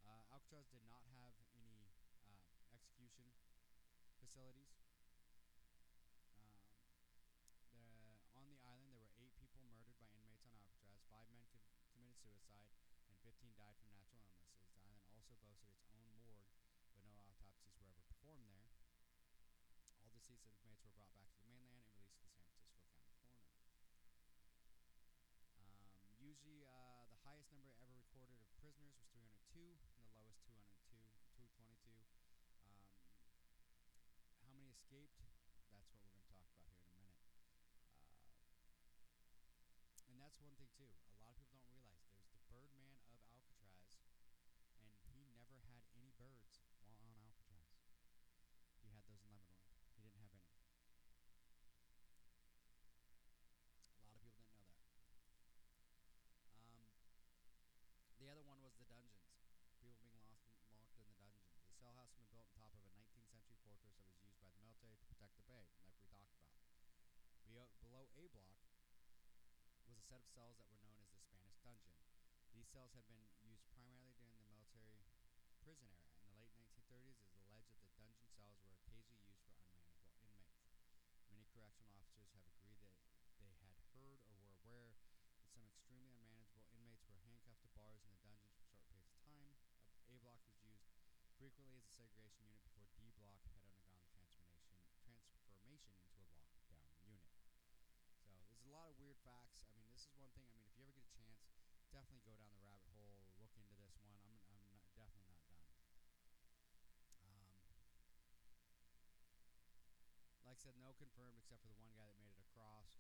[0.01, 1.93] So uh, Alcatraz did not have any
[2.25, 2.41] uh,
[2.73, 3.29] execution
[4.21, 4.73] facilities.
[6.39, 6.57] Um,
[7.71, 10.99] the, on the island, there were eight people murdered by inmates on Alcatraz.
[11.13, 12.67] Five men co- committed suicide,
[13.07, 14.65] and 15 died from natural illnesses.
[14.81, 16.43] The island also boasted its own morgue,
[16.91, 18.67] but no autopsies were ever performed there.
[20.27, 23.15] All deceased inmates were brought back to the mainland and released to the San Francisco
[23.15, 23.79] County Coroner.
[25.63, 25.87] Um,
[26.19, 30.99] usually, uh, the highest number ever recorded of prisoners was 302, and the lowest 202,
[31.39, 32.03] 222.
[32.59, 32.83] Um,
[34.43, 35.15] how many escaped?
[35.71, 37.23] That's what we're going to talk about here in a minute.
[38.51, 40.91] Uh, and that's one thing too.
[40.91, 43.95] A lot of people don't realize there's the Birdman of Alcatraz,
[44.83, 47.71] and he never had any birds while on Alcatraz.
[48.83, 49.75] He had those in Leavenworth.
[49.99, 50.47] He didn't have any.
[53.99, 54.87] A lot of people didn't know that.
[56.55, 56.87] Um,
[58.23, 59.35] the other one was the dungeons.
[59.83, 61.59] People being lost, locked in the dungeons.
[61.67, 64.23] The cell house had been built on top of a 19th century fortress that was
[64.23, 66.63] used by the military to protect the bay, like we talked about.
[67.83, 68.59] Below, A block
[69.87, 71.95] was a set of cells that were known as the Spanish dungeon.
[72.55, 75.03] These cells had been used primarily during the military
[75.63, 76.15] prison era.
[76.23, 79.67] In the late 1930s, it is alleged that the dungeon cells were occasionally used for
[79.67, 80.79] unmanageable inmates.
[81.27, 82.95] Many correctional officers have agreed that
[83.43, 84.95] they had heard or were aware
[85.43, 89.11] that some extremely unmanageable inmates were handcuffed to bars in the dungeons for short periods
[89.11, 89.59] of time.
[90.07, 90.87] A block was used
[91.37, 94.67] frequently as a segregation unit before D block had undergone the transformation
[95.05, 97.27] transformation into a lockdown unit.
[98.25, 99.63] So there's a lot of weird facts.
[99.71, 100.43] I mean, this is one thing.
[100.51, 101.39] I mean, if you ever get a chance,
[101.95, 104.19] definitely go down the rabbit hole, look into this one.
[104.27, 105.63] I'm I'm not, definitely not done.
[107.23, 107.55] Um,
[110.43, 112.91] like I said, no confirmed except for the one guy that made it across,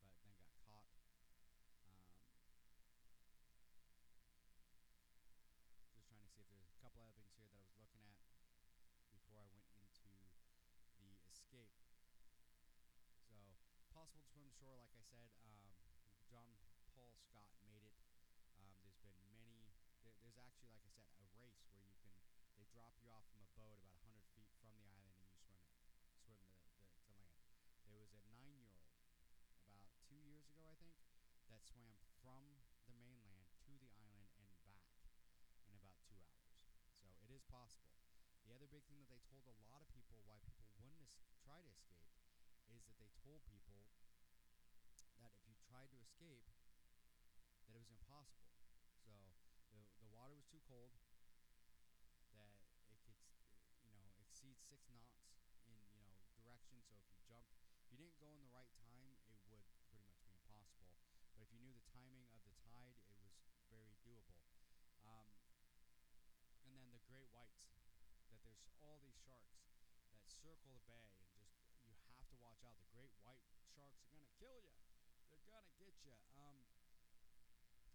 [0.00, 0.88] but then got caught.
[1.84, 2.24] Um,
[5.92, 8.00] just trying to see if there's a couple other things here that I was looking
[8.08, 8.24] at
[9.12, 10.08] before I went into
[10.96, 11.76] the escape.
[13.28, 13.36] So
[13.92, 15.30] possible to swim to shore, like I said.
[15.46, 15.70] Um,
[16.26, 16.50] John
[16.90, 17.94] Paul Scott made it.
[18.58, 19.70] Um, there's been many.
[20.02, 22.18] There, there's actually, like I said, a race where you can.
[22.58, 25.30] They drop you off from a boat about 100 feet from the island, and you
[25.46, 25.70] swim it,
[26.26, 27.38] swim the, the to land.
[27.86, 28.82] There was a nine-year-old
[29.70, 30.98] about two years ago, I think,
[31.46, 32.58] that swam from
[32.90, 34.82] the mainland to the island and back
[35.70, 36.50] in about two hours.
[36.98, 37.94] So it is possible.
[38.42, 41.22] The other big thing that they told a lot of people why people wouldn't es-
[41.38, 42.10] try to escape
[42.66, 43.86] is that they told people
[45.80, 46.44] tried to escape,
[47.64, 48.52] that it was impossible.
[49.00, 49.32] So
[49.72, 50.92] the the water was too cold.
[52.36, 52.52] That
[52.92, 53.16] it could,
[53.80, 55.24] you know, exceed six knots
[55.64, 56.84] in you know direction.
[56.84, 60.04] So if you jumped, if you didn't go in the right time, it would pretty
[60.04, 61.00] much be impossible.
[61.32, 63.32] But if you knew the timing of the tide, it was
[63.72, 64.36] very doable.
[65.00, 65.32] Um,
[66.68, 67.72] and then the great whites,
[68.28, 69.56] that there's all these sharks
[70.12, 71.40] that circle the bay and
[71.88, 72.76] just you have to watch out.
[72.76, 74.89] The great white sharks are gonna kill you.
[75.80, 76.12] Get you.
[76.36, 76.60] Um,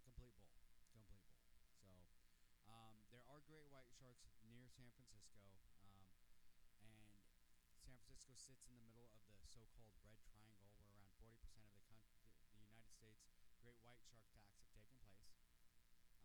[0.02, 0.58] complete bull,
[0.90, 1.38] complete bull.
[1.78, 1.86] So
[2.66, 5.46] um, there are great white sharks near San Francisco,
[5.86, 6.10] um,
[6.82, 7.06] and
[7.86, 11.78] San Francisco sits in the middle of the so-called Red Triangle, where around 40% of
[11.78, 13.30] the, coun- the, the United States
[13.62, 15.30] great white shark attacks have taken place.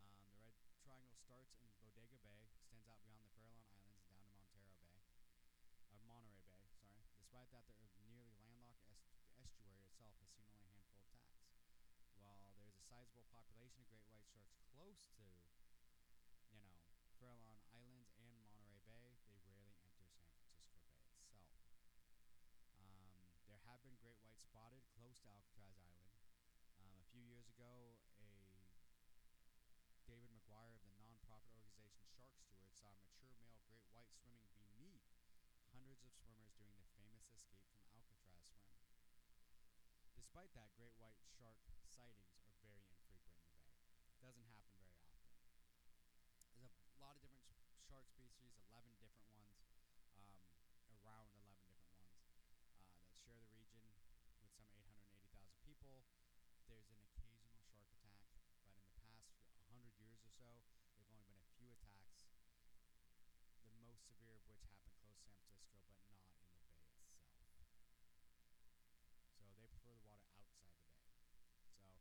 [0.00, 4.00] Um, the Red Triangle starts in Bodega Bay, extends out beyond the Farallon Islands and
[4.08, 4.96] down to Montero Bay,
[5.92, 6.64] or Monterey Bay.
[6.80, 7.04] Sorry.
[7.12, 7.76] Despite that, the
[8.10, 9.06] nearly landlocked est-
[9.38, 11.62] estuary itself has seen only a handful of attacks.
[12.18, 15.24] While there's a sizable population of great white sharks close to,
[16.52, 16.68] you know,
[17.16, 21.48] Farallon Islands and Monterey Bay, they rarely enter San Francisco Bay itself.
[22.76, 26.12] Um, there have been great whites spotted close to Alcatraz Island.
[26.84, 28.68] Um, a few years ago, a
[30.04, 34.44] David McGuire of the nonprofit organization Shark Stewards saw a mature male great white swimming
[34.60, 35.08] beneath
[35.72, 38.76] hundreds of swimmers during the famous escape from Alcatraz swim.
[40.20, 41.56] Despite that, great white shark
[41.90, 44.19] sightings are very infrequent in the bay.
[44.30, 45.26] Doesn't happen very often.
[46.54, 49.58] There's a lot of different sh- shark species, 11 different ones,
[50.14, 50.30] um,
[51.02, 52.14] around 11 different ones
[52.78, 54.86] uh, that share the region with some 880,000
[55.66, 56.06] people.
[56.70, 58.70] there's an occasional shark attack, but
[59.02, 59.34] in the past
[59.66, 60.62] 100 years or so,
[60.94, 62.30] there've only been a few attacks,
[63.66, 66.22] the most severe of which happened close to San Francisco,
[66.54, 66.86] but not
[67.18, 67.98] in the bay itself.
[69.42, 70.86] So they prefer the water outside the bay.
[71.74, 71.98] So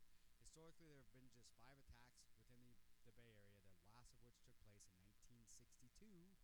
[0.59, 2.75] historically, there have been just five attacks within the,
[3.07, 4.83] the Bay Area, the last of which took place
[5.31, 6.41] in 1962.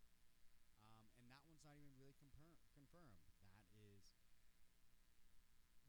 [0.86, 3.20] Um, and that one's not even really confirmed.
[3.49, 4.01] That is,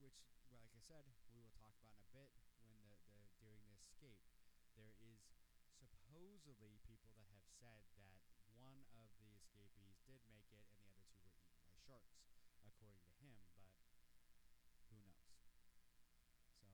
[0.00, 0.16] which,
[0.54, 2.30] like I said, we will talk about in a bit
[2.64, 4.22] when the, the during the escape.
[4.76, 5.20] There is
[5.76, 8.20] supposedly people that have said that
[8.56, 12.16] one of the escapees did make it and the other two were eaten by sharks,
[12.64, 13.76] according to him, but
[14.88, 15.20] who knows?
[16.60, 16.72] So,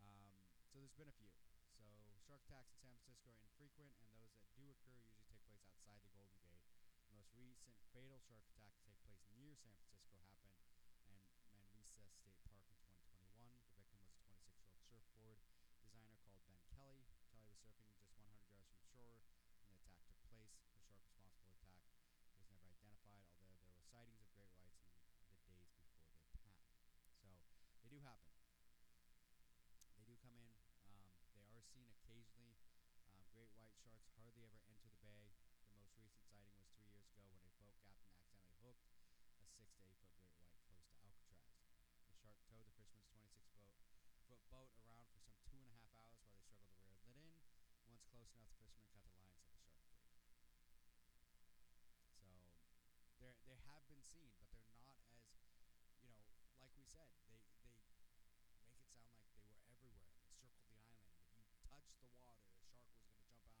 [0.00, 1.32] um, so there's been a few.
[1.76, 1.84] So
[2.24, 5.60] shark attacks in San Francisco are infrequent, and those that do occur usually take place
[5.68, 6.00] outside.
[6.12, 6.15] The
[7.34, 12.22] most recent fatal shark attack to take place near San Francisco happened in Manresa State
[12.22, 13.50] in 2021.
[13.66, 17.02] The victim was a 26-year-old surfboard designer called Ben Kelly.
[17.26, 19.18] Kelly was surfing just 100 yards from shore
[19.66, 20.54] when the attack took place.
[20.62, 24.54] The shark responsible for the attack was never identified, although there were sightings of great
[24.54, 24.86] whites
[25.26, 26.62] in the days before the attack.
[27.18, 27.42] So
[27.82, 28.30] they do happen.
[29.98, 30.54] They do come in.
[30.86, 32.62] Um, they are seen occasionally.
[33.02, 35.34] Um, great white sharks hardly ever enter the bay.
[35.66, 39.46] The most recent sighting was three years ago when a boat captain accidentally hooked a
[39.58, 39.84] six to
[40.38, 42.00] eight foot great white close to Alcatraz.
[42.08, 43.82] The shark towed the fisherman's 26 boat,
[44.30, 47.28] foot boat around for some two and a half hours while they struggled to reel
[47.28, 47.60] it in.
[47.84, 49.36] Once close enough, the fisherman cut the line
[50.72, 51.60] set the shark free.
[52.16, 52.24] So
[53.20, 55.36] they they have been seen, but they're not as,
[56.00, 56.16] you know,
[56.56, 60.64] like we said, they they make it sound like they were everywhere and they circled
[60.72, 61.04] the island.
[61.20, 63.60] And if you touched the water, a shark was going to jump out and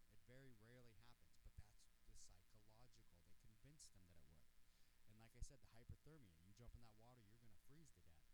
[0.00, 3.28] No, it very rarely happens, but that's the psychological.
[3.28, 4.48] They convinced them that it would.
[5.12, 7.92] And like I said, the hypothermia, you jump in that water, you're going to freeze
[7.92, 8.24] to death.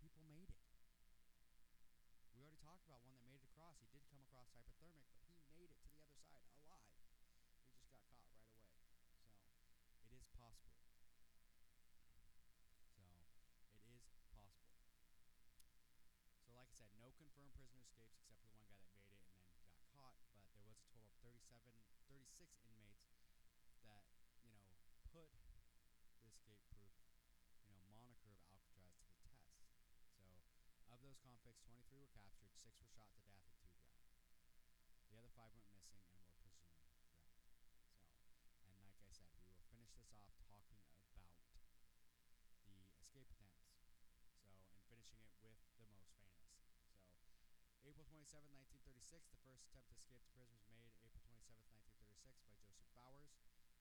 [0.00, 0.64] People made it.
[2.32, 3.76] We already talked about one that made it across.
[3.84, 6.24] He did come across hypothermic, but he made it to the other side alive.
[6.24, 7.28] He just got caught right away.
[10.00, 10.80] So it is possible.
[13.60, 14.56] So it is possible.
[16.40, 19.20] So, like I said, no confirmed prisoner escapes except for the one guy that made
[19.20, 20.16] it and then got caught.
[20.32, 21.76] But there was a total of 37,
[22.40, 23.04] 36 inmates
[23.84, 24.00] that,
[24.40, 24.72] you know,
[25.12, 25.28] put
[26.16, 26.88] the escape proof,
[27.68, 29.60] you know, moniker of Alcatraz to the test.
[30.16, 30.24] So,
[30.88, 34.24] of those convicts, 23 were captured, six were shot to death, and two drowned.
[35.12, 36.88] The other five went missing and were presumed drowned.
[38.56, 40.96] So, and like I said, we will finish this off talking about
[42.64, 43.68] the escape attempts.
[44.24, 46.08] So, and finishing it with the most famous.
[47.68, 51.68] So, April 27, 1936, the first attempt to escape the prison was made April 27,
[52.20, 53.32] 1936 by Joseph Bowers,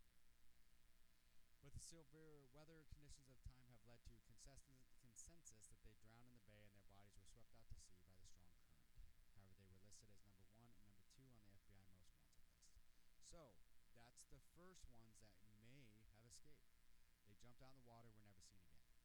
[1.61, 4.17] But the severe weather conditions of time have led to
[4.97, 8.09] consensus, that they drowned in the bay and their bodies were swept out to sea
[8.09, 8.49] by the strong current.
[9.37, 12.33] However, they were listed as number one and number two on the FBI most wanted
[12.49, 12.73] list.
[13.29, 13.61] So,
[13.93, 16.73] that's the first ones that may have escaped.
[17.29, 18.97] They jumped out in the water, were never seen again.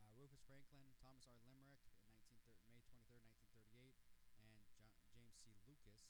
[0.00, 1.36] Uh, Rufus Franklin, Thomas R.
[1.44, 1.84] Limerick,
[2.32, 3.92] in 19, May 23, 1938,
[4.40, 5.52] and John, James C.
[5.68, 6.00] Lucas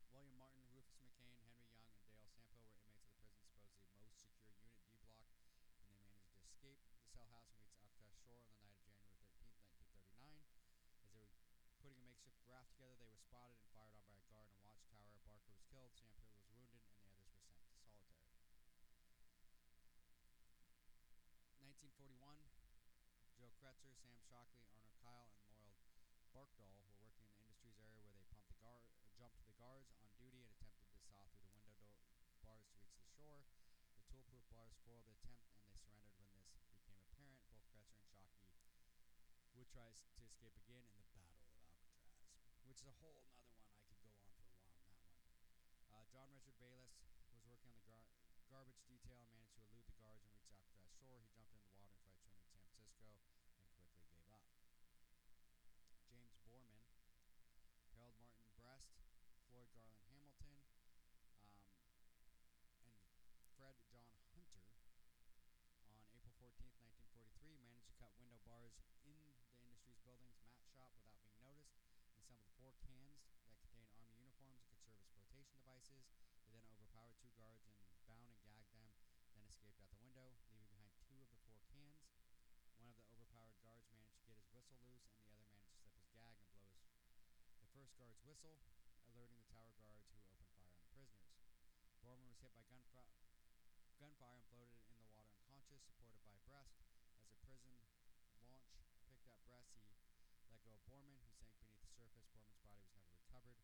[0.09, 4.01] William Martin, Rufus McCain, Henry Young, and Dale Sampo were inmates of the prison's supposedly
[4.01, 5.45] most secure unit, D Block,
[5.85, 8.81] and they managed to escape the cell house and reach Alcatraz Shore on the night
[8.81, 9.45] of January 13,
[9.77, 10.41] 1939.
[11.05, 11.29] As they were
[11.77, 14.57] putting a makeshift raft together, they were spotted and fired on by a guard in
[14.57, 15.21] a watchtower.
[15.21, 18.25] Barker was killed, Sampo was wounded, and the others were sent to solitary.
[21.61, 22.50] 1941,
[23.57, 25.75] Cretzer, Sam Shockley, Arnold Kyle, and Laurel
[26.31, 28.85] Barkdoll were working in the industries area where they pumped the guard,
[29.17, 32.07] jumped the guards on duty and attempted to saw through the window door
[32.45, 33.43] bars to reach the shore.
[33.99, 36.79] The tool-proof bars foiled the attempt, and they surrendered when this became
[37.11, 37.51] apparent.
[37.75, 38.63] Both Cretzer and Shockley
[39.51, 42.07] would try to escape again in the Battle of Alcatraz,
[42.63, 43.51] which is a whole other one.
[43.75, 45.11] I could go on for a while on that one.
[45.91, 46.95] Uh, John Richard Bayless
[47.35, 48.07] was working on the gar-
[48.47, 51.19] garbage detail and managed to elude the guards and reach Alcatraz shore.
[51.21, 54.47] He jumped into the water and tried swimming to San Francisco and quickly gave up.
[56.07, 56.83] James Borman,
[57.95, 58.95] Harold Martin Brest,
[59.61, 60.57] Floyd Garland Hamilton,
[61.45, 61.69] um,
[62.81, 62.97] and
[63.53, 64.65] Fred John Hunter
[65.85, 68.73] on April 14th, 1943, managed to cut window bars
[69.05, 71.77] in the industry's building's mat shop without being noticed
[72.09, 76.09] and assembled four cans that contained Army uniforms and could serve as flotation devices.
[76.41, 77.77] They then overpowered two guards and
[78.09, 78.89] bound and gagged them,
[79.37, 82.01] then escaped out the window, leaving behind two of the four cans.
[82.81, 85.69] One of the overpowered guards managed to get his whistle loose, and the other managed
[85.69, 87.13] to slip his gag and blow his,
[87.61, 88.57] the first guard's whistle,
[89.11, 91.90] alerting the tower guards who opened fire on the prisoners.
[92.01, 93.13] Boarman was hit by gunfire
[94.01, 96.81] gunfire and floated in the water unconscious, supported by Brest.
[97.21, 98.01] As a prison launch
[99.05, 99.77] picked up Brest,
[100.41, 101.29] he let go of Boarman, who
[101.61, 102.25] sank beneath the surface.
[102.33, 103.61] Boarman's body was never recovered.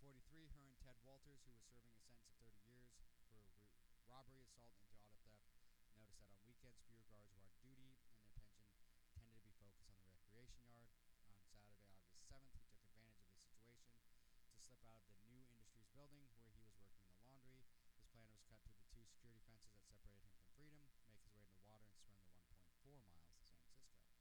[0.03, 3.63] 43, Huron Ted Walters, who was serving a sentence of 30 years for robbery,
[3.95, 4.81] assault, and auto theft,
[5.95, 9.53] noticed that on weekends fewer guards were on duty and their attention tended to be
[9.61, 10.97] focused on the recreation yard.
[11.55, 15.31] On Saturday, August 7th, he took advantage of the situation to slip out of the
[15.31, 17.63] new industries building where he was working in the laundry.
[17.95, 21.23] His plan was cut through the two security fences that separated him from freedom, make
[21.23, 24.19] his way into the water, and swim the 1.4 miles to San Francisco.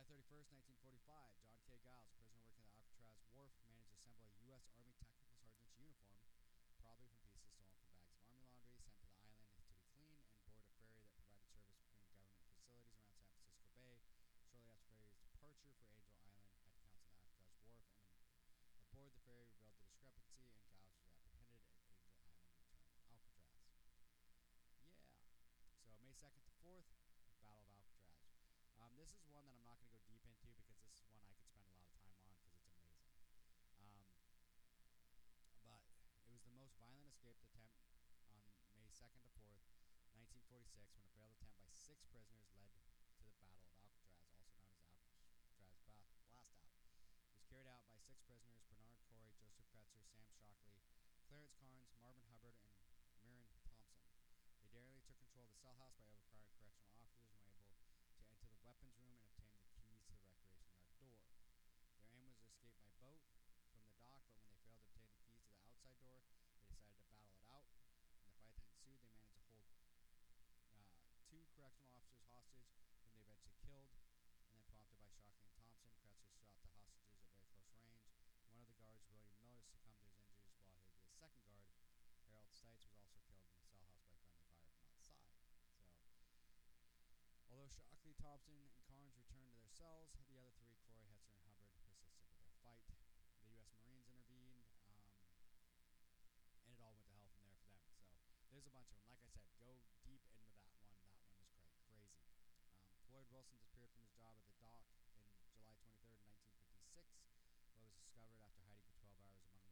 [0.01, 0.49] July 31st,
[0.81, 1.77] 1945, John K.
[1.77, 4.65] Giles, prisoner working at Alcatraz Wharf, managed to assemble a U.S.
[4.73, 6.17] Army Technical Sergeant's uniform,
[6.81, 8.97] probably from pieces stolen from bags of Army laundry,
[9.61, 11.13] sent to the island to be cleaned,
[12.17, 14.73] and board a ferry that provided service between government facilities around San Francisco Bay.
[14.89, 17.85] Shortly after the ferry's departure for Angel Island, head council on the Alcatraz Wharf,
[18.73, 22.41] and aboard the ferry revealed the discrepancy, and Giles was apprehended at Angel Island,
[22.89, 23.85] returned to Alcatraz.
[24.97, 25.61] Yeah.
[25.85, 26.89] So May 2nd to 4th,
[27.45, 28.01] Battle of Alcatraz.
[28.81, 31.05] Um, this is one that I'm not going to go deep into because this is
[31.13, 33.05] one I could spend a lot of time on because it's amazing.
[33.77, 34.01] Um,
[35.61, 35.85] but
[36.25, 37.77] it was the most violent escape attempt
[38.33, 38.41] on
[38.73, 39.69] May 2nd to 4th,
[40.69, 44.45] 1946, when a failed attempt by six prisoners led to the Battle of Alcatraz,
[44.93, 46.53] also known as Alcatraz Blast Out.
[47.25, 50.85] It was carried out by six prisoners Bernard Corey, Joseph Cretzer, Sam Shockley,
[51.25, 52.61] Clarence Carnes, Marvin Hubbard,
[53.17, 54.05] and Myron Thompson.
[54.61, 58.13] They daringly took control of the cell house by overpowering correctional officers and were able
[58.21, 61.49] to enter the weapons room and obtain the keys to the recreation yard door.
[61.97, 64.93] Their aim was to escape by boat from the dock, but when they failed to
[64.93, 67.65] obtain the keys to the outside door, they decided to battle it out.
[68.05, 69.50] In the fight that ensued, they managed to
[71.31, 73.87] two correctional officers hostage, whom they eventually killed.
[74.43, 78.03] And then, prompted by Shockley and Thompson, Cretzer shot the hostages at very close range.
[78.51, 81.71] One of the guards, William Miller, succumbed to his injuries, while his, the second guard,
[82.27, 85.31] Harold Stites, was also killed in the cell house by friendly fire from outside.
[86.83, 86.99] So,
[87.47, 91.55] although Shockley, Thompson, and Carnes returned to their cells, the other three, Croy, Hetzer, and
[91.63, 92.83] Hubbard, persisted with their fight.
[93.47, 93.71] The U.S.
[93.79, 97.87] Marines intervened, um, and it all went to hell from there for them.
[98.35, 99.07] So, there's a bunch of them.
[99.15, 100.75] Like I said, go deep into that one.
[100.91, 102.27] That one is cra- crazy.
[102.75, 107.09] Um, Floyd Wilson disappeared from his job at the dock in July 23rd, 1956.
[107.73, 109.65] Floyd was discovered after hiding for 12 hours among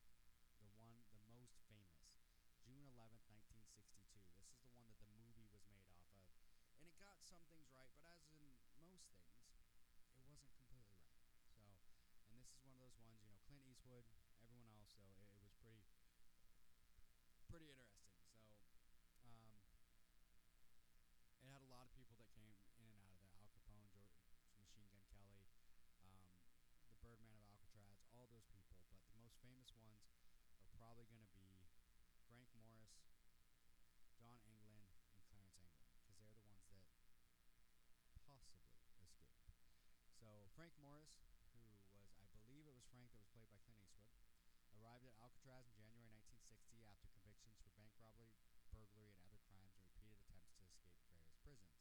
[0.62, 2.14] the one the most famous,
[2.62, 4.06] June 11th, 1962.
[4.14, 6.30] This is the one that the movie was made off of,
[6.78, 9.02] and it got some things right, but as in most things,
[10.14, 11.26] it wasn't completely right.
[11.58, 11.58] So,
[12.30, 14.06] and this is one of those ones, you know, Clint Eastwood,
[14.38, 15.82] everyone else, so it, it was pretty,
[17.50, 18.14] pretty interesting.
[18.30, 18.54] So,
[19.26, 19.50] um,
[21.44, 22.48] it had a lot of people that came
[22.80, 23.36] in and out of there.
[23.36, 24.16] Al Capone, George,
[24.56, 25.44] Machine Gun Kelly,
[26.00, 26.24] um,
[26.88, 28.80] the Birdman of Alcatraz, all those people.
[28.88, 30.00] But the most famous ones
[30.72, 31.64] are probably going to be
[32.28, 32.92] Frank Morris,
[34.20, 36.84] John Anglin, and Clarence Anglin, because they're the ones that
[38.28, 39.16] possibly escaped.
[40.20, 41.24] So Frank Morris,
[41.56, 41.80] who was,
[42.36, 44.12] I believe it was Frank that was played by Clint Eastwood,
[44.76, 48.36] arrived at Alcatraz in January 1960 after convictions for bank robbery,
[48.68, 51.80] burglary, and other crimes, and repeated attempts to escape various prisons.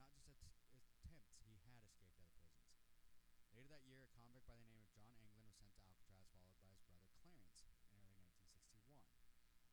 [0.00, 2.40] Not just att- attempts, he had escaped other prisons.
[3.52, 6.24] Later that year, a convict by the name of John Anglin was sent to Alcatraz,
[6.32, 9.02] followed by his brother Clarence in early 1961.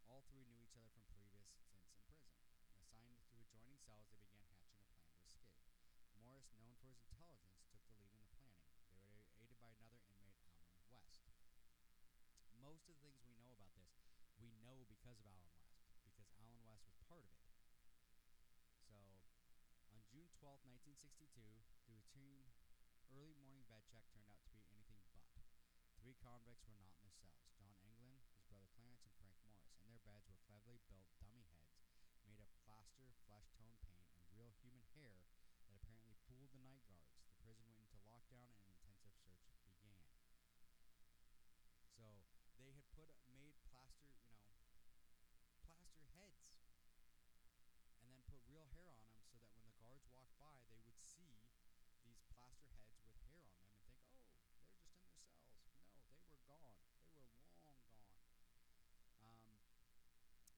[0.09, 2.33] All three knew each other from previous stints in prison.
[2.81, 5.45] And assigned to adjoining cells, they began hatching a plan to escape.
[6.17, 8.65] Morris, known for his intelligence, took the lead in the planning.
[8.89, 11.29] They were aided by another inmate, Allen West.
[12.57, 13.93] Most of the things we know about this,
[14.41, 17.45] we know because of Allen West, because Allen West was part of it.
[18.89, 18.97] So,
[19.93, 21.45] on June 12, 1962,
[21.85, 22.49] the routine
[23.13, 25.21] early morning bed check turned out to be anything but.
[26.01, 29.73] Three convicts were not in their cells John Anglin, his brother Clarence, and Frank Morris.
[29.81, 31.77] In their beds were cleverly built dummy heads
[32.25, 35.21] made of plaster, flesh tone paint, and real human hair
[35.69, 37.13] that apparently fooled the night guards.
[37.29, 40.01] The prison went into lockdown and an intensive search began.
[41.95, 42.25] So
[42.57, 44.13] they had put made plaster,
[45.33, 46.45] you know, plaster heads,
[48.01, 50.81] and then put real hair on them so that when the guards walked by, they
[50.83, 51.39] would see
[52.03, 55.39] these plaster heads with hair on them and think, "Oh, they're just in their cells."
[56.47, 57.07] No, they were gone.
[57.13, 58.11] They were long gone.
[59.21, 59.61] Um,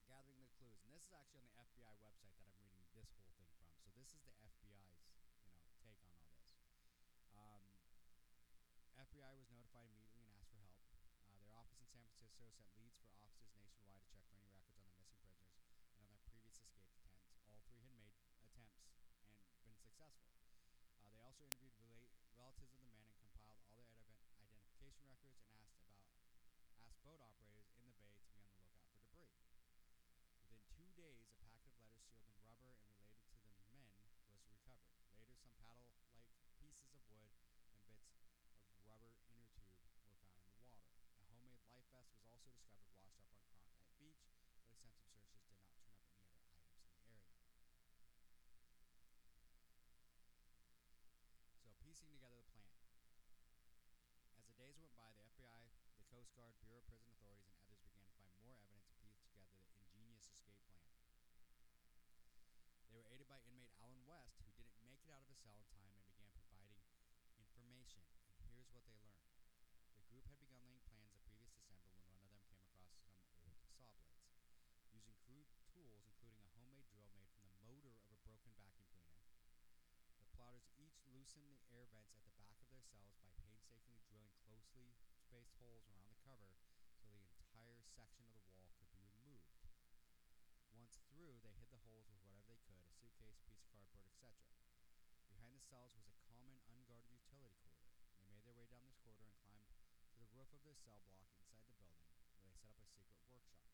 [0.08, 3.08] gathering the clues, and this is actually on the FBI website that I'm reading this
[3.16, 3.72] whole thing from.
[3.80, 5.08] So this is the FBI's,
[5.48, 6.52] you know, take on all this.
[7.32, 7.64] Um,
[8.92, 10.76] FBI was notified immediately and asked for help.
[11.24, 14.52] Uh, their office in San Francisco sent leads for offices nationwide to check for any
[14.60, 15.56] records on the missing prisoners
[15.96, 17.24] and on their previous escape attempts.
[17.48, 18.12] All three had made
[18.44, 20.36] attempts and been successful.
[21.00, 25.08] Uh, they also interviewed rela- relatives of the men and compiled all their ident- identification
[25.08, 26.04] records and asked about
[26.84, 29.48] asked boat operators in the bay to be on the lookout for debris.
[30.38, 32.78] Within two days, a packet of letters sealed in rubber
[33.26, 33.90] and related to the men
[34.30, 34.86] was recovered.
[35.18, 35.98] Later, some paddle-like
[36.62, 37.34] pieces of wood
[37.74, 41.97] and bits of rubber inner tube were found in the water.
[41.97, 45.76] A vest was also discovered washed up on Cronkhite Beach, but extensive searches did not
[45.84, 47.92] turn up any other items in the area.
[51.60, 52.72] So, piecing together the plan.
[54.38, 55.68] As the days went by, the FBI,
[56.00, 58.96] the Coast Guard, Bureau of Prison Authorities, and others began to find more evidence to
[59.04, 60.88] piece together the ingenious escape plan.
[62.88, 65.60] They were aided by inmate Allen West, who didn't make it out of his cell
[65.60, 66.80] in time and began providing
[67.36, 68.00] information.
[68.40, 69.36] And here's what they learned.
[69.94, 72.96] The group had begun laying plans the previous December when one of them came across
[72.96, 74.16] some old saw blades.
[74.94, 78.88] Using crude tools, including a homemade drill made from the motor of a broken vacuum
[78.94, 79.22] cleaner,
[80.48, 84.00] the plotters each loosened the air vents at the back of their cells by painstakingly
[84.08, 86.56] drilling closely spaced holes around the cover
[86.96, 89.44] so the entire section of the wall could be removed.
[90.72, 94.08] Once through, they hid the holes with whatever they could a suitcase, piece of cardboard,
[94.08, 94.32] etc.
[95.28, 97.92] Behind the cells was a common unguarded utility corridor.
[98.16, 100.96] They made their way down this corridor and climbed to the roof of their cell
[101.04, 101.92] block inside the building,
[102.40, 103.68] where they set up a secret workshop.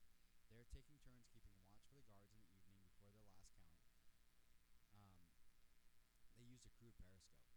[0.51, 3.71] There, taking turns keeping watch for the guards in the evening before their last count,
[4.99, 5.23] um,
[6.35, 7.55] they used a crude periscope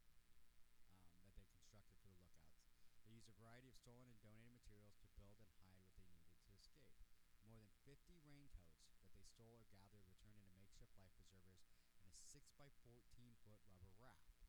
[0.93, 2.61] um, that they constructed for the lookouts.
[3.05, 6.04] They used a variety of stolen and donated materials to build and hide what they
[6.12, 6.92] needed to escape.
[7.48, 11.64] More than 50 raincoats that they stole or gathered were turned into makeshift life preservers
[12.04, 13.00] and a 6 by 14
[13.48, 14.44] foot rubber raft.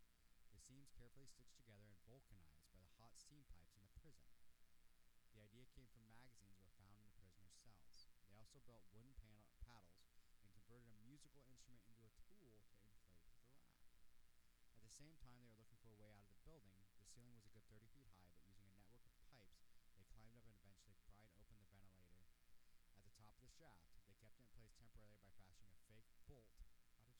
[0.51, 4.26] The seams carefully stitched together and vulcanized by the hot steam pipes in the prison.
[5.30, 8.11] The idea came from magazines were found in the prisoners' cells.
[8.26, 10.11] They also built wooden panel- paddles
[10.43, 13.55] and converted a musical instrument into a tool to inflate the raft.
[14.74, 16.74] At the same time, they were looking for a way out of the building.
[16.99, 17.97] The ceiling was a good 30 feet
[23.59, 27.18] shaft, they kept it in place temporarily by fastening a fake bolt out of soap.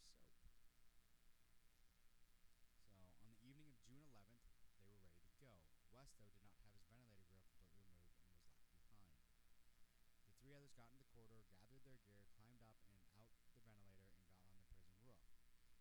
[2.87, 2.95] So,
[3.27, 4.47] on the evening of June 11th,
[4.79, 5.67] they were ready to go.
[5.91, 8.23] West, though, did not have his ventilator grill completely removed
[8.55, 9.19] and was left behind.
[10.31, 13.67] The three others got in the corridor, gathered their gear, climbed up and out the
[13.67, 15.19] ventilator, and got on the prison roof.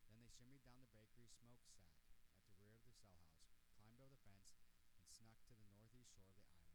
[0.09, 1.93] Then they shimmied down the bakery smoke stack
[2.33, 3.45] at the rear of the cell house,
[3.77, 4.57] climbed over the fence,
[4.97, 6.66] and snuck to the northeast shore of the island.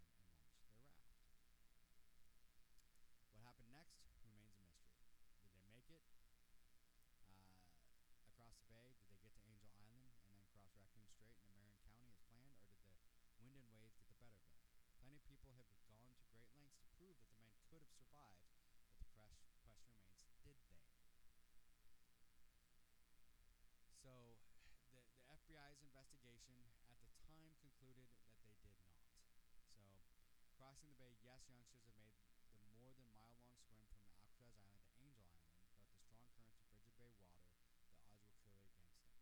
[30.72, 32.16] Crossing the bay, yes, youngsters have made
[32.64, 36.16] the more than mile long swim from Alcatraz Island to Angel Island, but the strong
[36.16, 37.44] currents of Frigid Bay water,
[37.92, 39.20] the odds were clearly against them.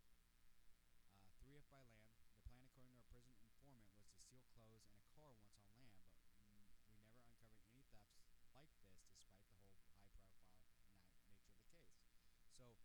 [1.03, 4.87] Uh, 3F by land, the plan, according to our prison informant, was to steal clothes
[4.95, 5.99] and a car once on land,
[6.55, 9.99] but we never uncovered any thefts like this despite the whole high profile nature of
[12.47, 12.55] the case.
[12.55, 12.79] So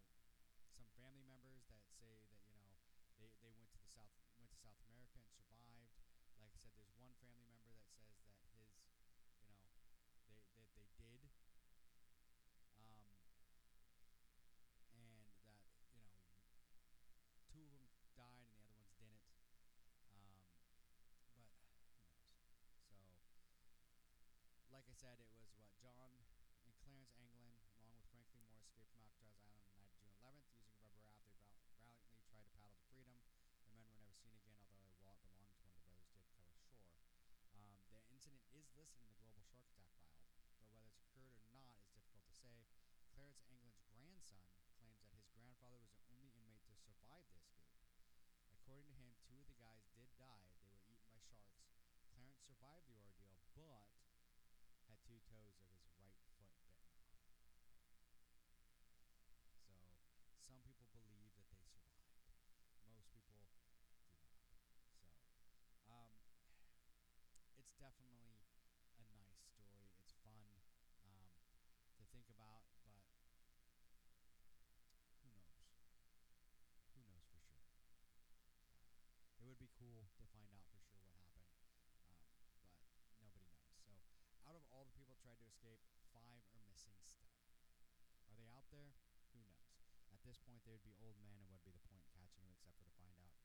[0.72, 2.80] some family members that say that you know
[3.20, 5.92] they, they went to the south went to South America and survived.
[6.40, 8.72] Like I said, there's one family member that says that his
[9.44, 9.68] you know
[10.32, 11.28] they that they did.
[12.82, 13.04] Um,
[14.96, 16.10] and that you know
[17.52, 17.86] two of them
[18.18, 19.28] died and the other ones didn't.
[20.16, 20.48] Um,
[21.36, 21.48] but
[21.86, 22.26] who knows?
[22.90, 23.00] So,
[24.72, 26.12] like I said, it was what John
[26.66, 29.88] and Clarence Anglin, along with Frank Lee Morris, escaped from Alcatraz Island on the night
[29.88, 31.30] of June 11th using a rubber raft.
[31.38, 33.20] They val- valiantly tried to paddle to freedom.
[33.68, 36.18] The men were never seen again, although their wallet belonging to one of the brothers
[36.26, 36.88] did cover shore.
[37.56, 41.36] Um, the incident is listed in the Global Shark Attack file, but whether it's occurred
[41.36, 42.64] or not is difficult to say.
[43.12, 44.48] Clarence Anglin's grandson
[44.80, 48.00] claims that his grandfather was the only inmate to survive the escape.
[48.72, 50.48] According to him, two of the guys did die.
[50.64, 51.60] They were eaten by sharks.
[52.16, 53.92] Clarence survived the ordeal,
[54.80, 57.04] but had two toes of his right foot bitten off.
[59.60, 59.76] So,
[60.48, 62.16] some people believe that they survived.
[62.88, 63.76] Most people do not.
[64.08, 64.16] So,
[65.92, 66.16] um,
[67.60, 68.40] it's definitely
[69.04, 69.84] a nice story.
[70.00, 70.48] It's fun
[71.04, 71.28] um,
[72.00, 73.04] to think about, but
[75.20, 75.60] who knows?
[76.96, 77.68] Who knows for sure?
[79.12, 81.58] Uh, it would be cool to find out for sure what happened,
[82.14, 82.70] um,
[83.10, 83.74] but nobody knows.
[83.82, 83.98] So,
[84.46, 85.82] out of all the people tried to escape,
[86.14, 87.50] five are missing still.
[88.30, 88.96] Are they out there?
[89.36, 89.68] Who knows?
[90.16, 92.12] At this point, they would be old men, and what would be the point in
[92.16, 93.36] catching them except for to find out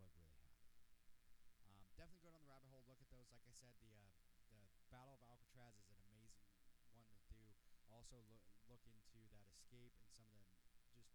[0.00, 0.72] what really happened?
[1.68, 3.28] Um, definitely go down the rabbit hole, look at those.
[3.28, 4.12] Like I said, the uh,
[4.48, 6.48] the Battle of Alcatraz is an amazing
[6.96, 7.44] one to do.
[7.92, 10.48] Also, look look into that escape and some of the
[10.90, 11.12] just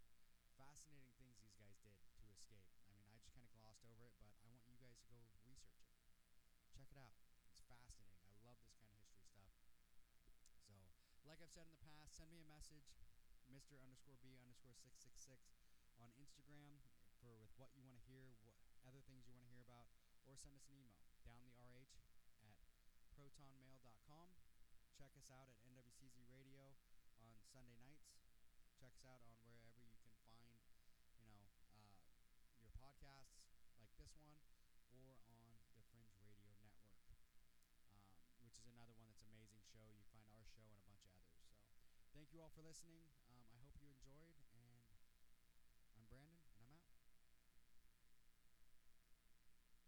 [0.55, 2.69] fascinating things these guys did to escape.
[2.87, 5.07] I mean, I just kind of glossed over it, but I want you guys to
[5.11, 5.75] go research it.
[6.71, 7.15] Check it out.
[7.51, 8.23] It's fascinating.
[8.31, 9.51] I love this kind of history stuff.
[10.63, 10.75] So,
[11.27, 12.87] like I've said in the past, send me a message,
[13.51, 13.77] Mr.
[13.81, 15.53] underscore B underscore six six six
[16.01, 16.81] on Instagram
[17.21, 19.89] for with what you want to hear, what other things you want to hear about,
[20.25, 21.97] or send us an email down the RH
[22.45, 22.57] at
[23.17, 24.37] protonmail.com.
[24.93, 26.77] Check us out at NWCZ Radio
[27.19, 28.13] on Sunday nights.
[28.79, 30.61] Check us out on wherever you can find,
[31.19, 31.97] you know, uh,
[32.61, 33.41] your podcasts
[33.75, 34.39] like this one,
[34.93, 36.79] or on the Fringe Radio Network,
[37.91, 38.07] um,
[38.39, 39.83] which is another one that's amazing show.
[39.91, 41.35] You find our show and a bunch of others.
[41.43, 41.57] So,
[42.15, 43.24] thank you all for listening.